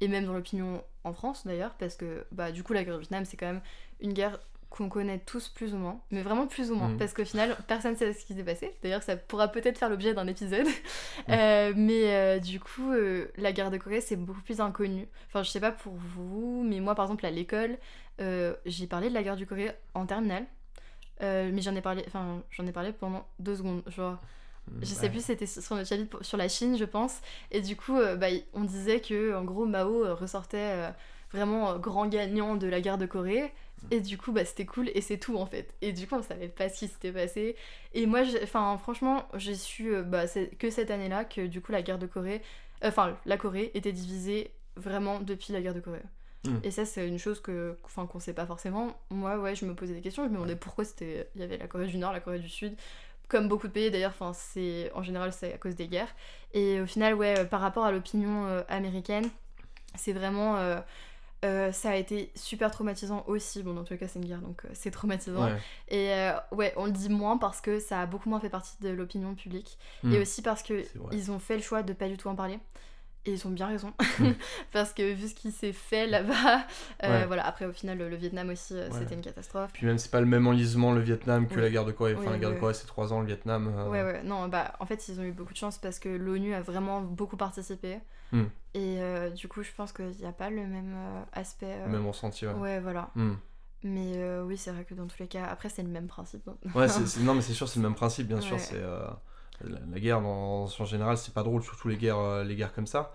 [0.00, 3.00] Et même dans l'opinion en France, d'ailleurs, parce que bah, du coup, la guerre du
[3.02, 3.62] Vietnam, c'est quand même
[4.00, 4.38] une guerre
[4.72, 6.96] qu'on connaît tous plus ou moins, mais vraiment plus ou moins, Mhm.
[6.98, 8.74] parce qu'au final, personne ne sait ce qui s'est passé.
[8.82, 10.66] D'ailleurs, ça pourra peut-être faire l'objet d'un épisode.
[11.28, 15.06] Euh, mais euh, du coup, euh, la guerre de Corée, c'est beaucoup plus inconnu.
[15.28, 17.76] Enfin, je sais pas pour vous, mais moi, par exemple, à l'école,
[18.64, 20.46] j'ai parlé de la guerre du Corée en terminale.
[21.20, 24.18] Mais j'en ai parlé, enfin, j'en ai parlé pendant deux secondes, genre.
[24.80, 25.10] Je sais Ouais.
[25.10, 27.20] plus, c'était sur notre chapitre sur la Chine, je pense.
[27.50, 30.92] Et du coup, bah, on disait que, en gros, Mao ressortait
[31.32, 33.52] vraiment grand gagnant de la guerre de Corée.
[33.90, 35.74] Et du coup, bah, c'était cool et c'est tout en fait.
[35.80, 37.56] Et du coup, on savait pas ce qui s'était passé.
[37.94, 40.24] Et moi, enfin, franchement, j'ai su euh, bah,
[40.58, 42.42] que cette année-là que du coup, la guerre de Corée,
[42.84, 46.02] euh, enfin, la Corée était divisée vraiment depuis la guerre de Corée.
[46.44, 46.56] Mm.
[46.64, 48.96] Et ça, c'est une chose que, enfin, qu'on sait pas forcément.
[49.10, 50.24] Moi, ouais, je me posais des questions.
[50.24, 52.48] Je me demandais pourquoi c'était, il y avait la Corée du Nord, la Corée du
[52.48, 52.74] Sud.
[53.28, 56.14] Comme beaucoup de pays d'ailleurs, enfin, c'est en général c'est à cause des guerres.
[56.52, 59.30] Et au final, ouais, euh, par rapport à l'opinion américaine,
[59.96, 60.80] c'est vraiment euh,
[61.44, 63.62] euh, ça a été super traumatisant aussi.
[63.62, 65.44] Bon, dans tous les cas, c'est une guerre, donc euh, c'est traumatisant.
[65.44, 65.58] Ouais.
[65.88, 68.76] Et euh, ouais, on le dit moins parce que ça a beaucoup moins fait partie
[68.80, 69.78] de l'opinion publique.
[70.04, 72.58] Et aussi parce que ils ont fait le choix de pas du tout en parler.
[73.24, 73.92] Et ils ont bien raison.
[74.72, 76.66] Parce que vu ce qui s'est fait là-bas,
[77.04, 77.26] euh, Ouais.
[77.26, 77.46] voilà.
[77.46, 78.98] Après, au final, le, le Vietnam aussi, euh, Ouais.
[78.98, 79.70] c'était une catastrophe.
[79.72, 81.60] Puis même, c'est pas le même enlisement le Vietnam que Oui.
[81.60, 82.14] la guerre de Corée.
[82.14, 83.72] Enfin, Oui, la guerre oui, de Corée, c'est 3 ans, le Vietnam.
[83.76, 86.08] euh, Ouais, ouais, non, bah en fait, ils ont eu beaucoup de chance parce que
[86.08, 87.98] l'ONU a vraiment beaucoup participé.
[88.32, 88.42] Mm.
[88.74, 90.96] Et euh, du coup, je pense qu'il n'y a pas le même
[91.32, 91.66] aspect.
[91.80, 92.54] euh, Même ressenti, ouais.
[92.54, 93.10] ouais, voilà.
[93.14, 93.34] Hmm.
[93.84, 96.48] Mais oui, c'est vrai que dans tous les cas, après, c'est le même principe.
[96.48, 96.56] hein.
[96.74, 98.58] Ouais, c'est- non, mais c'est sûr, c'est le même principe, bien sûr.
[98.58, 98.80] C'est
[99.64, 102.72] la, la guerre, dans, en général, c'est pas drôle, surtout les guerres, euh, les guerres
[102.74, 103.12] comme ça.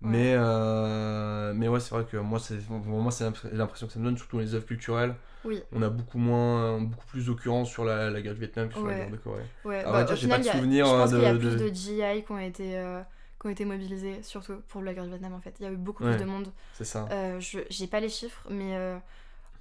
[0.00, 3.98] Mais, euh, mais ouais, c'est vrai que moi, c'est moi, c'est l'impr- l'impression que ça
[3.98, 5.14] me donne, surtout dans les œuvres culturelles.
[5.44, 8.74] Oui, On a beaucoup moins, beaucoup plus d'occurrences sur la, la guerre du Vietnam que
[8.74, 9.42] sur la guerre de Corée.
[9.64, 9.84] ouais.
[9.84, 11.38] À bah, vrai dire, j'ai pas de souvenir, je pense euh, qu'il y a de-
[11.38, 13.02] plus de- de GI qui ont été, euh,
[13.40, 15.56] qui ont été mobilisés, surtout pour la guerre du Vietnam en fait.
[15.60, 16.52] Il y a eu beaucoup plus de monde.
[16.72, 17.08] C'est ça.
[17.12, 18.76] Euh, je j'ai pas les chiffres, mais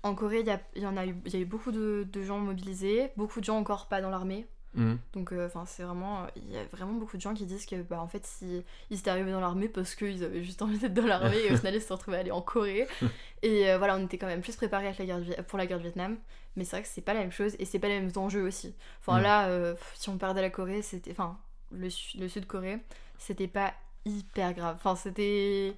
[0.03, 1.71] en Corée, il y, a, il y en a eu, il y a eu beaucoup
[1.71, 4.47] de, de gens mobilisés, beaucoup de gens encore pas dans l'armée.
[4.77, 4.95] Hmm.
[5.13, 6.23] Donc, euh, enfin, c'est vraiment.
[6.23, 8.63] euh, Il y a vraiment beaucoup de gens qui disent que, bah, en fait, si
[8.89, 11.57] ils étaient arrivés dans l'armée parce qu'ils avaient juste envie d'être dans l'armée et au
[11.57, 12.87] final, ils se sont retrouvés à aller en Corée.
[13.43, 15.83] Et euh, voilà, on était quand même plus préparés la guerre pour la guerre du
[15.83, 16.17] Vietnam.
[16.55, 18.41] Mais c'est vrai que c'est pas la même chose et c'est pas les mêmes enjeux
[18.41, 18.73] aussi.
[19.01, 19.23] Enfin, Mm.
[19.23, 21.11] là, euh, si on perdait la Corée, c'était.
[21.11, 21.37] Enfin,
[21.71, 22.79] le, Su- le Sud-Corée,
[23.19, 23.73] c'était pas
[24.05, 24.75] hyper grave.
[24.77, 25.75] Enfin, c'était.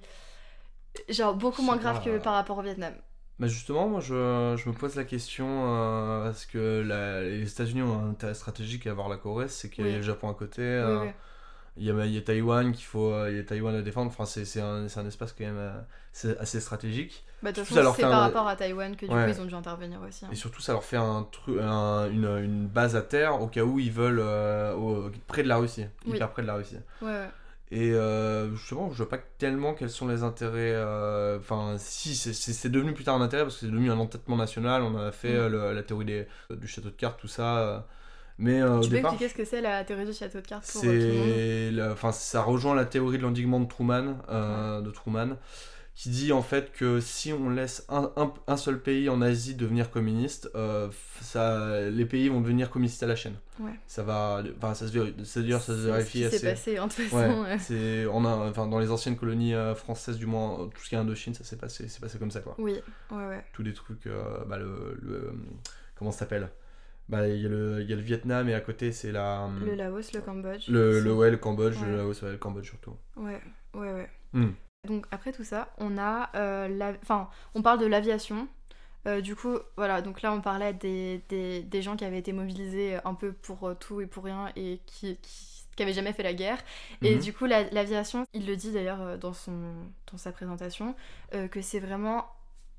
[1.08, 2.04] Genre beaucoup moins grave pas.
[2.04, 2.94] que par rapport au Vietnam.
[3.40, 7.80] Bah justement, moi je, je me pose la question euh, parce que la- les États-Unis
[7.82, 9.96] ont un intérêt stratégique à avoir la Corée, c'est qu'il y a Oui.
[9.96, 11.10] le Japon à côté, Oui, euh, oui.
[11.78, 14.10] il y, a, il y a Taïwan qu'il faut, il y a Taïwan à défendre.
[14.10, 17.24] Enfin, c'est c'est un, c'est un espace quand même euh, assez stratégique.
[17.42, 19.24] Bah, de toute façon, c'est par un- rapport à Taïwan que du Ouais.
[19.24, 20.26] coup, ils ont dû intervenir aussi.
[20.26, 20.28] hein.
[20.30, 21.26] Et surtout, ça leur fait un
[21.62, 25.48] un- une, une base à terre au cas où ils veulent euh, au- près de
[25.48, 26.16] la Russie, Oui.
[26.16, 26.76] hyper près de la Russie.
[27.00, 27.30] Ouais, ouais.
[27.72, 30.72] Et euh, justement, je vois pas tellement quels sont les intérêts.
[30.74, 32.32] euh, Enfin, si, c'est-
[32.68, 34.82] devenu plus tard un intérêt parce que c'est devenu un entêtement national.
[34.82, 35.32] On a fait Mm.
[35.34, 37.58] euh, le- la théorie des, du château de cartes, tout ça.
[37.58, 37.80] euh,
[38.38, 40.66] Mais euh, Tu peux départ, expliquer ce que c'est la théorie du château de cartes
[40.72, 41.40] pour euh, tout le monde?
[41.40, 45.36] c'est, la- enfin, ça rejoint la théorie de l'endiguement de Truman, euh, de Truman,
[46.00, 49.54] qui dit en fait que si on laisse un, un- un seul pays en Asie
[49.54, 50.88] devenir communiste, euh,
[51.20, 53.34] ça, les pays vont devenir communistes à la chaîne.
[53.58, 53.78] Ouais.
[53.86, 54.92] Ça va, enfin, ça se,
[55.24, 56.38] c'est-à-dire, ça se C'est vérifie assez.
[56.38, 57.42] s'est passé en toute Ouais, façon.
[57.42, 57.58] ouais.
[57.58, 60.94] c'est on a enfin dans les anciennes colonies euh, françaises du moins tout ce qui
[60.94, 62.54] est Indochine ça s'est passé c'est passé comme ça quoi.
[62.58, 62.76] Oui,
[63.10, 63.44] ouais, ouais.
[63.52, 65.34] Tous les trucs euh, bah le, le,
[65.96, 66.48] comment ça s'appelle?
[67.10, 69.50] Bah il y a le il y a le Vietnam et à côté c'est la
[69.62, 70.66] Le Laos, le Cambodge.
[70.70, 72.96] Le, le ouais le Cambodge, le Laos, le Cambodge surtout.
[73.16, 73.42] Ouais,
[73.74, 74.08] ouais, ouais.
[74.32, 74.52] Hmm.
[74.86, 76.92] Donc après tout ça, on a euh, la...
[77.02, 78.48] Enfin, on parle de l'aviation.
[79.06, 82.32] Euh, du coup, voilà, donc là on parlait des, des, des gens qui avaient été
[82.32, 86.12] mobilisés un peu pour euh, tout et pour rien et qui, qui, qui avaient jamais
[86.12, 86.58] fait la guerre.
[87.02, 87.20] Et Mhm.
[87.20, 89.52] du coup, la- l'aviation, il le dit d'ailleurs euh, dans, son,
[90.12, 90.94] dans sa présentation,
[91.34, 92.26] euh, que c'est vraiment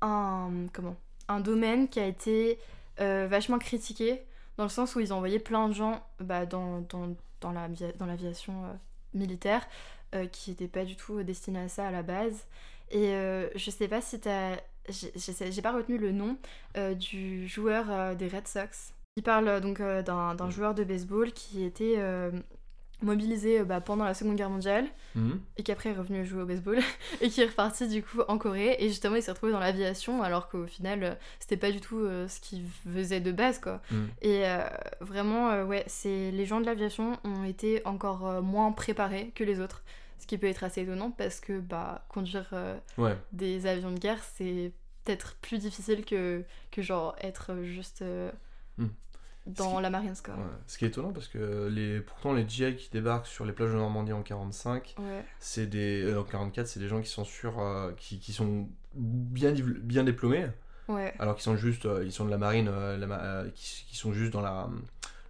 [0.00, 0.96] un, comment,
[1.28, 2.58] un domaine qui a été
[3.00, 4.22] euh, vachement critiqué
[4.56, 7.92] dans le sens où ils ont envoyé plein de gens bah, dans, dans, dans l'avi-
[7.98, 8.72] dans l'aviation euh,
[9.14, 9.66] militaire
[10.14, 12.46] euh, qui n'étaient pas du tout destinés à ça à la base.
[12.90, 14.56] Et euh, je sais pas si t'as.
[14.88, 16.36] j'ai- pas retenu le nom
[16.76, 18.92] euh, du joueur euh, des Red Sox.
[19.16, 21.96] Il parle donc d'un d'un joueur de baseball qui était
[23.02, 25.40] mobilisé bah, pendant la Seconde Guerre mondiale Mhm.
[25.58, 26.78] et qui après est revenu jouer au baseball
[27.20, 30.22] et qui est reparti du coup en Corée et justement il s'est retrouvé dans l'aviation
[30.22, 34.08] alors qu'au final c'était pas du tout euh, ce qu'il faisait de base quoi Mhm.
[34.22, 34.60] et euh,
[35.00, 39.60] vraiment euh, ouais c'est les gens de l'aviation ont été encore moins préparés que les
[39.60, 39.82] autres
[40.22, 43.16] ce qui peut être assez étonnant parce que bah conduire euh, Ouais.
[43.32, 44.72] des avions de guerre c'est
[45.04, 48.30] peut-être plus difficile que que genre être juste euh,
[48.78, 48.90] Mhm.
[49.46, 50.40] dans qui- la Marines quoi Ouais.
[50.68, 53.70] Ce qui est étonnant parce que les pourtant les GI qui débarquent sur les plages
[53.72, 57.24] de Normandie en 45, ouais c'est des euh, en 44, c'est des gens qui sont
[57.24, 60.46] sur euh, qui, qui sont bien bien diplômés.
[61.18, 64.32] alors qu'ils sont juste ils sont de la marine la ma- qui, qui sont juste
[64.32, 64.68] dans la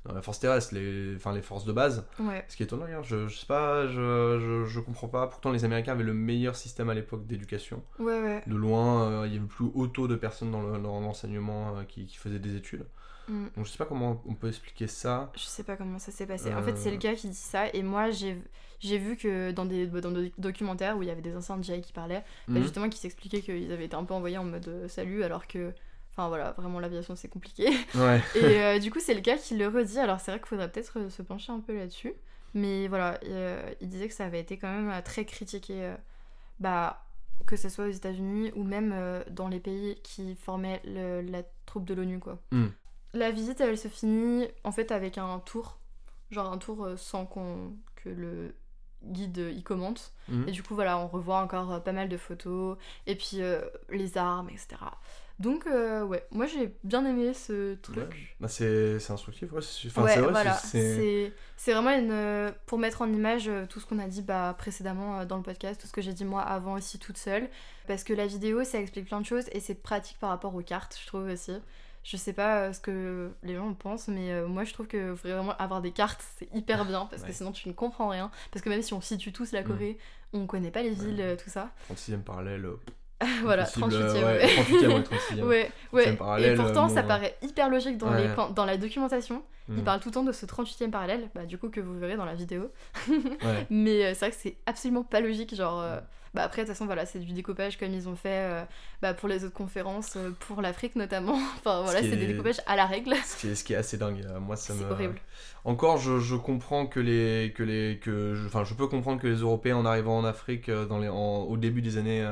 [0.05, 2.85] dans la force terrestre les enfin les forces de base ouais ce qui est étonnant
[2.87, 6.15] regarde, je, je sais pas je, je, je comprends pas pourtant les américains avaient le
[6.15, 9.67] meilleur système à l'époque d'éducation ouais ouais de loin euh, il y avait le plus
[9.75, 12.85] haut taux de personnes dans le- l'enseignement euh, qui, qui faisaient des études
[13.29, 13.45] Mm.
[13.57, 16.27] donc je sais pas comment on peut expliquer ça Je sais pas comment ça s'est
[16.27, 16.53] passé.
[16.53, 16.93] En fait, c'est Euh.
[16.95, 18.37] le gars qui dit ça, et moi, j'ai
[18.81, 21.83] j'ai vu que dans des, dans des documentaires où il y avait des anciens GI
[21.83, 22.63] qui parlaient, bah, Mhm.
[22.63, 25.73] justement, qui s'expliquaient qu'ils avaient été un peu envoyés en mode euh, salut, alors que.
[26.13, 27.71] Enfin voilà, vraiment l'aviation c'est compliqué.
[27.95, 28.21] Ouais.
[28.35, 29.99] Et euh, du coup, c'est le gars qui le redit.
[29.99, 32.13] Alors, c'est vrai qu'il faudrait peut-être euh, se pencher un peu là-dessus.
[32.55, 35.95] Mais voilà, euh, il disait que ça avait été quand même très critiqué, euh,
[36.61, 37.03] bah,
[37.47, 38.95] que ce soit aux États-Unis ou même
[39.31, 42.39] dans les pays qui formaient le- la troupe de l'ONU, quoi.
[42.51, 42.67] Mm.
[43.15, 45.79] La visite, elle se finit en fait avec un tour,
[46.31, 48.55] genre un tour sans qu'on que le
[49.03, 50.13] guide y commente.
[50.29, 50.49] Mhm.
[50.49, 53.39] Et du coup, voilà, on revoit encore pas mal de photos, et puis
[53.89, 54.77] les armes, etc.
[55.39, 57.97] Donc, euh, ouais, moi j'ai bien aimé ce truc.
[57.97, 58.09] Ouais.
[58.41, 59.61] Bah, c'est c'est instructif, ouais.
[59.63, 61.33] c'est- Enfin, ouais, c'est vrai, voilà, c'est-
[61.67, 65.25] vraiment une, euh, pour mettre en image euh, tout ce qu'on a dit bah, précédemment
[65.25, 67.49] dans le podcast, tout ce que j'ai dit moi avant aussi toute seule.
[67.89, 70.63] Parce que la vidéo, ça explique plein de choses et c'est pratique par rapport aux
[70.63, 71.53] cartes, je trouve aussi.
[72.05, 75.57] Je sais pas ce que les gens en pensent, mais moi je trouve que vraiment
[75.59, 77.29] avoir des cartes, c'est hyper bien parce Ouais.
[77.29, 78.31] que sinon tu ne comprends rien.
[78.51, 79.67] Parce que même si on situe tous la Mm.
[79.67, 79.99] Corée,
[80.33, 81.71] on connaît pas les villes, tout ça.
[81.89, 82.67] 36e parallèle.
[83.23, 85.43] Euh, voilà, impossible, 38 e euh, ouais, 38e, ouais, 36e.
[85.43, 85.71] Ouais, ouais.
[85.91, 88.53] Troisième parallèle, et pourtant, bon, ça euh, paraît hyper logique dans, les, ouais.
[88.55, 89.43] dans la documentation.
[89.69, 89.79] Mm.
[89.79, 92.17] Il parle tout le temps de ce 38e parallèle, bah, du coup, que vous verrez
[92.17, 92.71] dans la vidéo.
[93.71, 95.55] Mais euh, c'est vrai que c'est absolument pas logique.
[95.55, 95.99] Genre, euh,
[96.35, 98.65] bah, après, de toute façon, voilà, c'est du découpage comme ils ont fait euh,
[99.03, 101.35] bah, pour les autres conférences, euh, pour l'Afrique notamment.
[101.59, 103.15] enfin, voilà, c'est des est- découpages à la règle.
[103.25, 104.25] Ce qui est, ce qui est assez dingue.
[104.27, 104.85] euh, Moi, ça me.
[104.91, 105.21] horrible.
[105.65, 109.27] Encore, je, je comprends que les que les que je, enfin, je peux comprendre que
[109.29, 112.27] les Européens en arrivant en Afrique dans les en- au début des années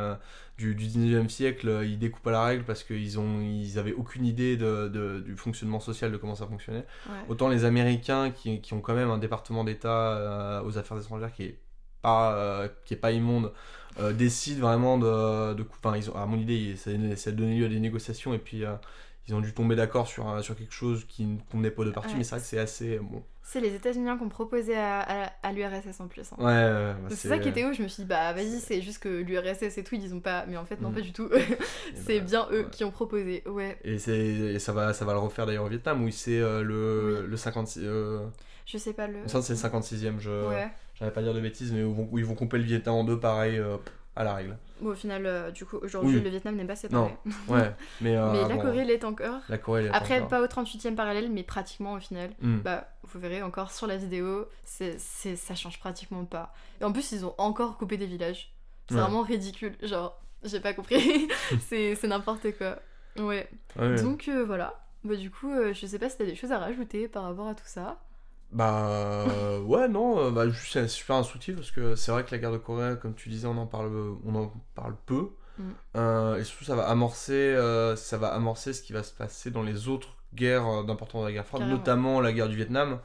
[0.58, 4.56] du, du 19e siècle, ils découpent à la règle parce qu'ils ils avaient aucune idée
[4.56, 6.84] de, de- du fonctionnement social de comment ça fonctionnait.
[7.08, 7.14] Ouais.
[7.28, 11.32] Autant les Américains qui, qui ont quand même un département d'État euh, aux affaires étrangères
[11.32, 11.58] qui est
[12.02, 13.52] pas euh, qui est pas immonde
[14.00, 17.56] euh, décident vraiment de, de enfin ils ont à mon idée ça, ça a donné
[17.58, 18.74] lieu à des négociations et puis euh,
[19.28, 21.84] ils ont dû tomber d'accord sur, un- sur quelque chose qui ne convenait pas aux
[21.84, 22.18] deux parties Ouais.
[22.18, 25.32] mais c'est vrai que c'est assez bon C'est les États-Unis qui ont proposé à, à,
[25.42, 26.22] à l'URSS en plus.
[26.32, 26.36] hein.
[26.38, 28.98] ouais, bah, C'est ça qui était ouf, je me suis dit, bah vas-y, c'est juste
[29.02, 30.46] que l'URSS et tout, ils ont pas.
[30.48, 30.94] Mais en fait, non, Mm.
[30.94, 31.28] pas du tout.
[31.34, 31.44] Et
[32.06, 32.70] c'est bah, bien eux ouais.
[32.70, 33.42] qui ont proposé.
[33.46, 36.62] Ouais, et, et ça, va, ça va le refaire d'ailleurs au Vietnam où c'est euh,
[36.62, 37.28] le, Oui.
[37.30, 38.26] le 56 euh,
[38.66, 39.18] je sais pas le.
[39.26, 40.68] c'est le 56e je Ouais.
[41.00, 42.94] J'arrive pas à dire de bêtises mais où, vont- où ils vont couper le Vietnam
[42.94, 43.76] en deux pareil euh,
[44.14, 46.22] à la règle Bon, au final, euh, du coup, aujourd'hui, Oui.
[46.22, 47.14] le Vietnam n'est pas séparé.
[47.48, 49.40] ouais mais, euh, mais la Corée l'est encore.
[49.50, 50.28] la Corée elle est Après, encore.
[50.28, 52.30] pas au 38e parallèle, mais pratiquement au final.
[52.40, 52.60] Hmm.
[52.60, 56.54] Bah, vous verrez encore sur la vidéo, c'est, c'est, ça change pratiquement pas.
[56.80, 58.54] Et en plus, ils ont encore coupé des villages.
[58.88, 59.02] C'est Ouais.
[59.02, 59.76] vraiment ridicule.
[59.82, 61.28] Genre, j'ai pas compris.
[61.68, 62.78] c'est, c'est n'importe quoi.
[63.18, 63.50] Ouais.
[63.78, 64.00] Ouais.
[64.02, 64.80] Donc voilà.
[65.04, 67.54] Bah, du coup, je sais pas si t'as des choses à rajouter par rapport à
[67.54, 68.00] tout ça.
[68.52, 72.32] Bah euh, ouais non, euh, bah juste c'est super instructif parce que c'est vrai que
[72.32, 73.90] la guerre de Corée, comme tu disais, on en parle,
[74.24, 75.28] on en parle peu.
[75.58, 75.62] Mm.
[75.96, 79.50] Euh, et surtout ça va amorcer, euh, ça va amorcer ce qui va se passer
[79.50, 81.78] dans les autres guerres d'importance de la guerre froide, Carrément.
[81.78, 82.98] notamment la guerre du Vietnam,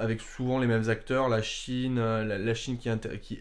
[0.00, 2.88] avec souvent les mêmes acteurs, la Chine, la, la Chine qui,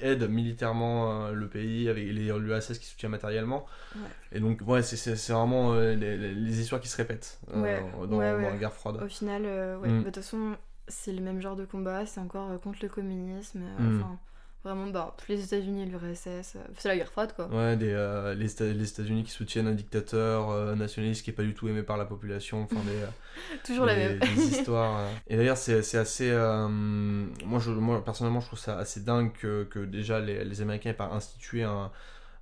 [0.01, 3.65] aide militairement le pays, avec les l'URSS qui soutient matériellement.
[3.95, 4.01] Ouais.
[4.33, 8.07] Et donc ouais, c'est- vraiment euh, les, les- histoires qui se répètent Ouais, dans, ouais,
[8.07, 8.41] dans ouais.
[8.41, 9.01] la guerre froide.
[9.01, 9.43] Au final.
[9.43, 9.81] Mm.
[9.81, 10.55] Bah, De toute façon,
[10.91, 12.05] c'est le même genre de combat.
[12.05, 13.61] C'est encore euh, contre le communisme.
[13.63, 13.99] euh, Mm.
[14.03, 14.19] Enfin,
[14.63, 16.27] vraiment, bah, les États-Unis et l'URSS.
[16.55, 17.47] euh, c'est la guerre froide, quoi.
[17.47, 21.33] Ouais, des, euh, les, Éta- les États-Unis qui soutiennent un dictateur euh, nationaliste qui est
[21.33, 23.07] pas du tout aimé par la population, enfin des, euh,
[23.65, 24.19] Toujours la des- même.
[24.19, 25.07] des histoires.
[25.27, 26.29] Et d'ailleurs, c'est assez.
[26.31, 30.91] moi, je, moi, personnellement, je trouve ça assez dingue que, que déjà les, les Américains
[30.91, 31.91] aient pas institué un,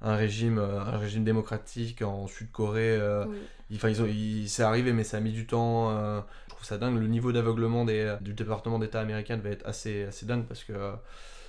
[0.01, 2.95] un régime, euh, un régime démocratique en Sud-Corée.
[2.97, 3.37] euh, Oui.
[3.69, 3.99] ils- Enfin, ils
[4.43, 5.91] ils- c'est arrivé, mais ça a mis du temps.
[5.91, 6.97] euh, je trouve ça dingue.
[6.99, 10.73] Le niveau d'aveuglement des, du département d'État américain devait être assez, assez dingue parce que
[10.73, 10.93] euh,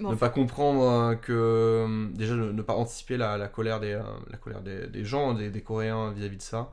[0.08, 0.82] ne pas comprendre
[1.12, 4.62] euh, que euh, déjà ne, ne pas anticiper la, la colère des euh, la colère
[4.62, 6.70] des, des gens des, des Coréens vis-à-vis de ça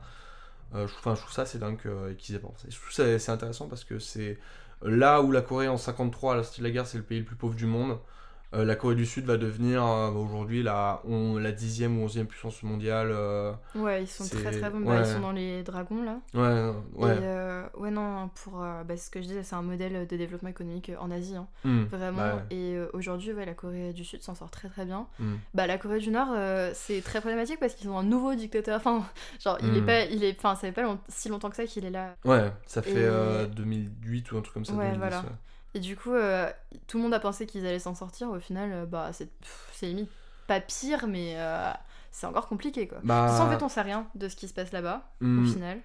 [0.74, 2.92] Euh, je, trouve, enfin, je trouve ça c'est dingue euh, qu'ils aient pensé je trouve
[2.92, 4.38] ça c'est intéressant parce que c'est
[4.82, 7.18] là où la Corée en 53 à la sortie de la guerre c'est le pays
[7.20, 7.98] le plus pauvre du monde
[8.54, 12.26] euh, la Corée du Sud va devenir euh, aujourd'hui la, on, la dixième ou onzième
[12.26, 14.80] puissance mondiale euh, Ouais, ils sont très très bons.
[14.80, 16.18] Bah, ils sont dans les dragons là.
[16.34, 18.58] ouais ouais Et ouais, non, pour.
[18.58, 21.36] bah, ce que je disais, c'est un modèle de développement économique en Asie.
[21.36, 21.84] hein, Hmm.
[21.84, 22.18] vraiment.
[22.18, 22.56] Bah ouais.
[22.56, 25.06] Et aujourd'hui, ouais, la Corée du Sud s'en sort très très bien.
[25.18, 25.34] Hmm.
[25.54, 26.28] Bah, la Corée du Nord,
[26.72, 28.76] c'est très problématique parce qu'ils ont un nouveau dictateur.
[28.78, 29.04] Enfin,
[29.44, 29.86] genre, il est Hmm.
[29.86, 30.04] pas.
[30.06, 32.14] Il est, enfin, ça fait pas long- si longtemps que ça qu'il est là.
[32.24, 35.22] ouais ça fait Et- euh, 2008 ou un truc comme ça Ouais, 2010, voilà.
[35.74, 36.50] Et du coup, euh,
[36.86, 38.30] tout le monde a pensé qu'ils allaient s'en sortir.
[38.30, 40.10] Au final, euh, bah, c'est pff, c'est limite
[40.46, 41.70] pas pire, mais euh,
[42.10, 42.98] c'est encore compliqué quoi.
[43.04, 45.12] Bah, De toute façon, en fait, on sait rien de ce qui se passe là-bas,
[45.20, 45.44] hmm.
[45.44, 45.80] au final.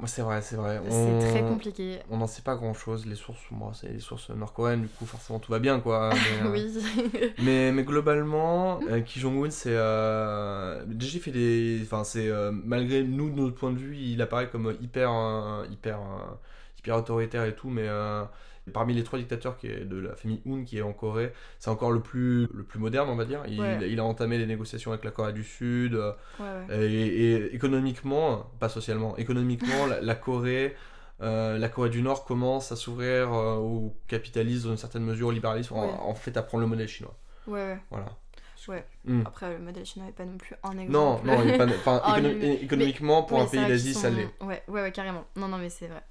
[0.00, 1.98] Ouais, c'est vrai c'est vrai C'est très compliqué.
[2.08, 3.04] on n'en sait pas grand chose.
[3.04, 6.10] Les sources, bon, c'est les sources nord-coréennes, du coup, forcément, tout va bien, quoi.
[6.42, 6.72] Mais, euh, oui.
[7.42, 9.74] mais, mais globalement, euh, Kim Jong-un, c'est.
[9.74, 11.80] euh, déjà, fait des.
[11.82, 12.30] Enfin, c'est.
[12.52, 15.10] malgré nous, de notre point de vue, il apparaît comme hyper.
[15.68, 15.98] hyper.
[16.96, 17.86] Autoritaire et tout, mais.
[17.86, 18.24] euh,
[18.74, 21.70] Parmi les trois dictateurs qui est de la famille Un qui est en Corée, c'est
[21.70, 23.40] encore le plus, le plus moderne, on va dire.
[23.48, 23.90] Il, Ouais.
[23.90, 25.94] il a entamé les négociations avec la Corée du Sud.
[25.94, 26.44] euh, Ouais,
[26.76, 26.90] ouais.
[26.90, 30.76] et, et économiquement, pas socialement, économiquement, la, la Corée.
[31.22, 35.28] euh, la Corée du Nord commence à s'ouvrir euh, au capitalisme dans une certaine mesure,
[35.28, 37.16] au libéralisme, en- fait à prendre le modèle chinois.
[37.46, 37.78] Ouais.
[37.90, 38.08] Voilà.
[38.68, 38.84] Ouais.
[39.04, 39.22] Hmm.
[39.24, 40.90] Après, le modèle chinois n'est pas non plus un exemple.
[40.92, 42.58] Non, non, il est pas, enfin, En écono- lui-même.
[42.62, 44.28] économiquement, pour un pays d'Asie, ça l'est.
[44.42, 45.24] Ouais, ouais, ouais, carrément.
[45.36, 46.02] Non, non, mais c'est vrai.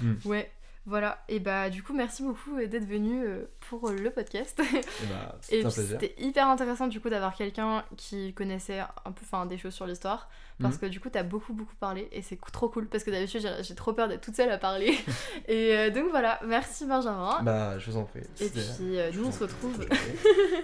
[0.00, 0.14] Hmm.
[0.24, 0.50] Ouais,
[0.86, 1.22] voilà.
[1.28, 4.60] Et bah, du coup, merci beaucoup euh, d'être venu euh, pour euh, le podcast.
[4.74, 5.70] Et bah, Et plaisir.
[6.00, 9.86] c'était hyper intéressant du coup d'avoir quelqu'un qui connaissait un peu enfin, des choses sur
[9.86, 10.28] l'histoire.
[10.60, 10.80] Parce Mhm.
[10.80, 12.08] que du coup, t'as beaucoup, beaucoup parlé.
[12.12, 14.94] Et c'est trop cool parce que d'habitude, j'ai- trop peur d'être toute seule à parler.
[15.48, 17.40] et euh, donc voilà, merci Benjamin.
[17.42, 18.20] Bah, je vous en prie.
[18.40, 19.86] et puis, euh, nous, on se retrouve.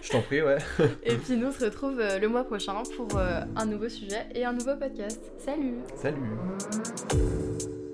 [0.02, 0.42] je t'en prie.
[0.42, 0.58] Ouais.
[1.02, 4.44] et puis, nous, on se retrouve le mois prochain pour euh, un nouveau sujet et
[4.44, 5.22] un nouveau podcast.
[5.38, 5.76] Salut!
[5.94, 7.85] Salut.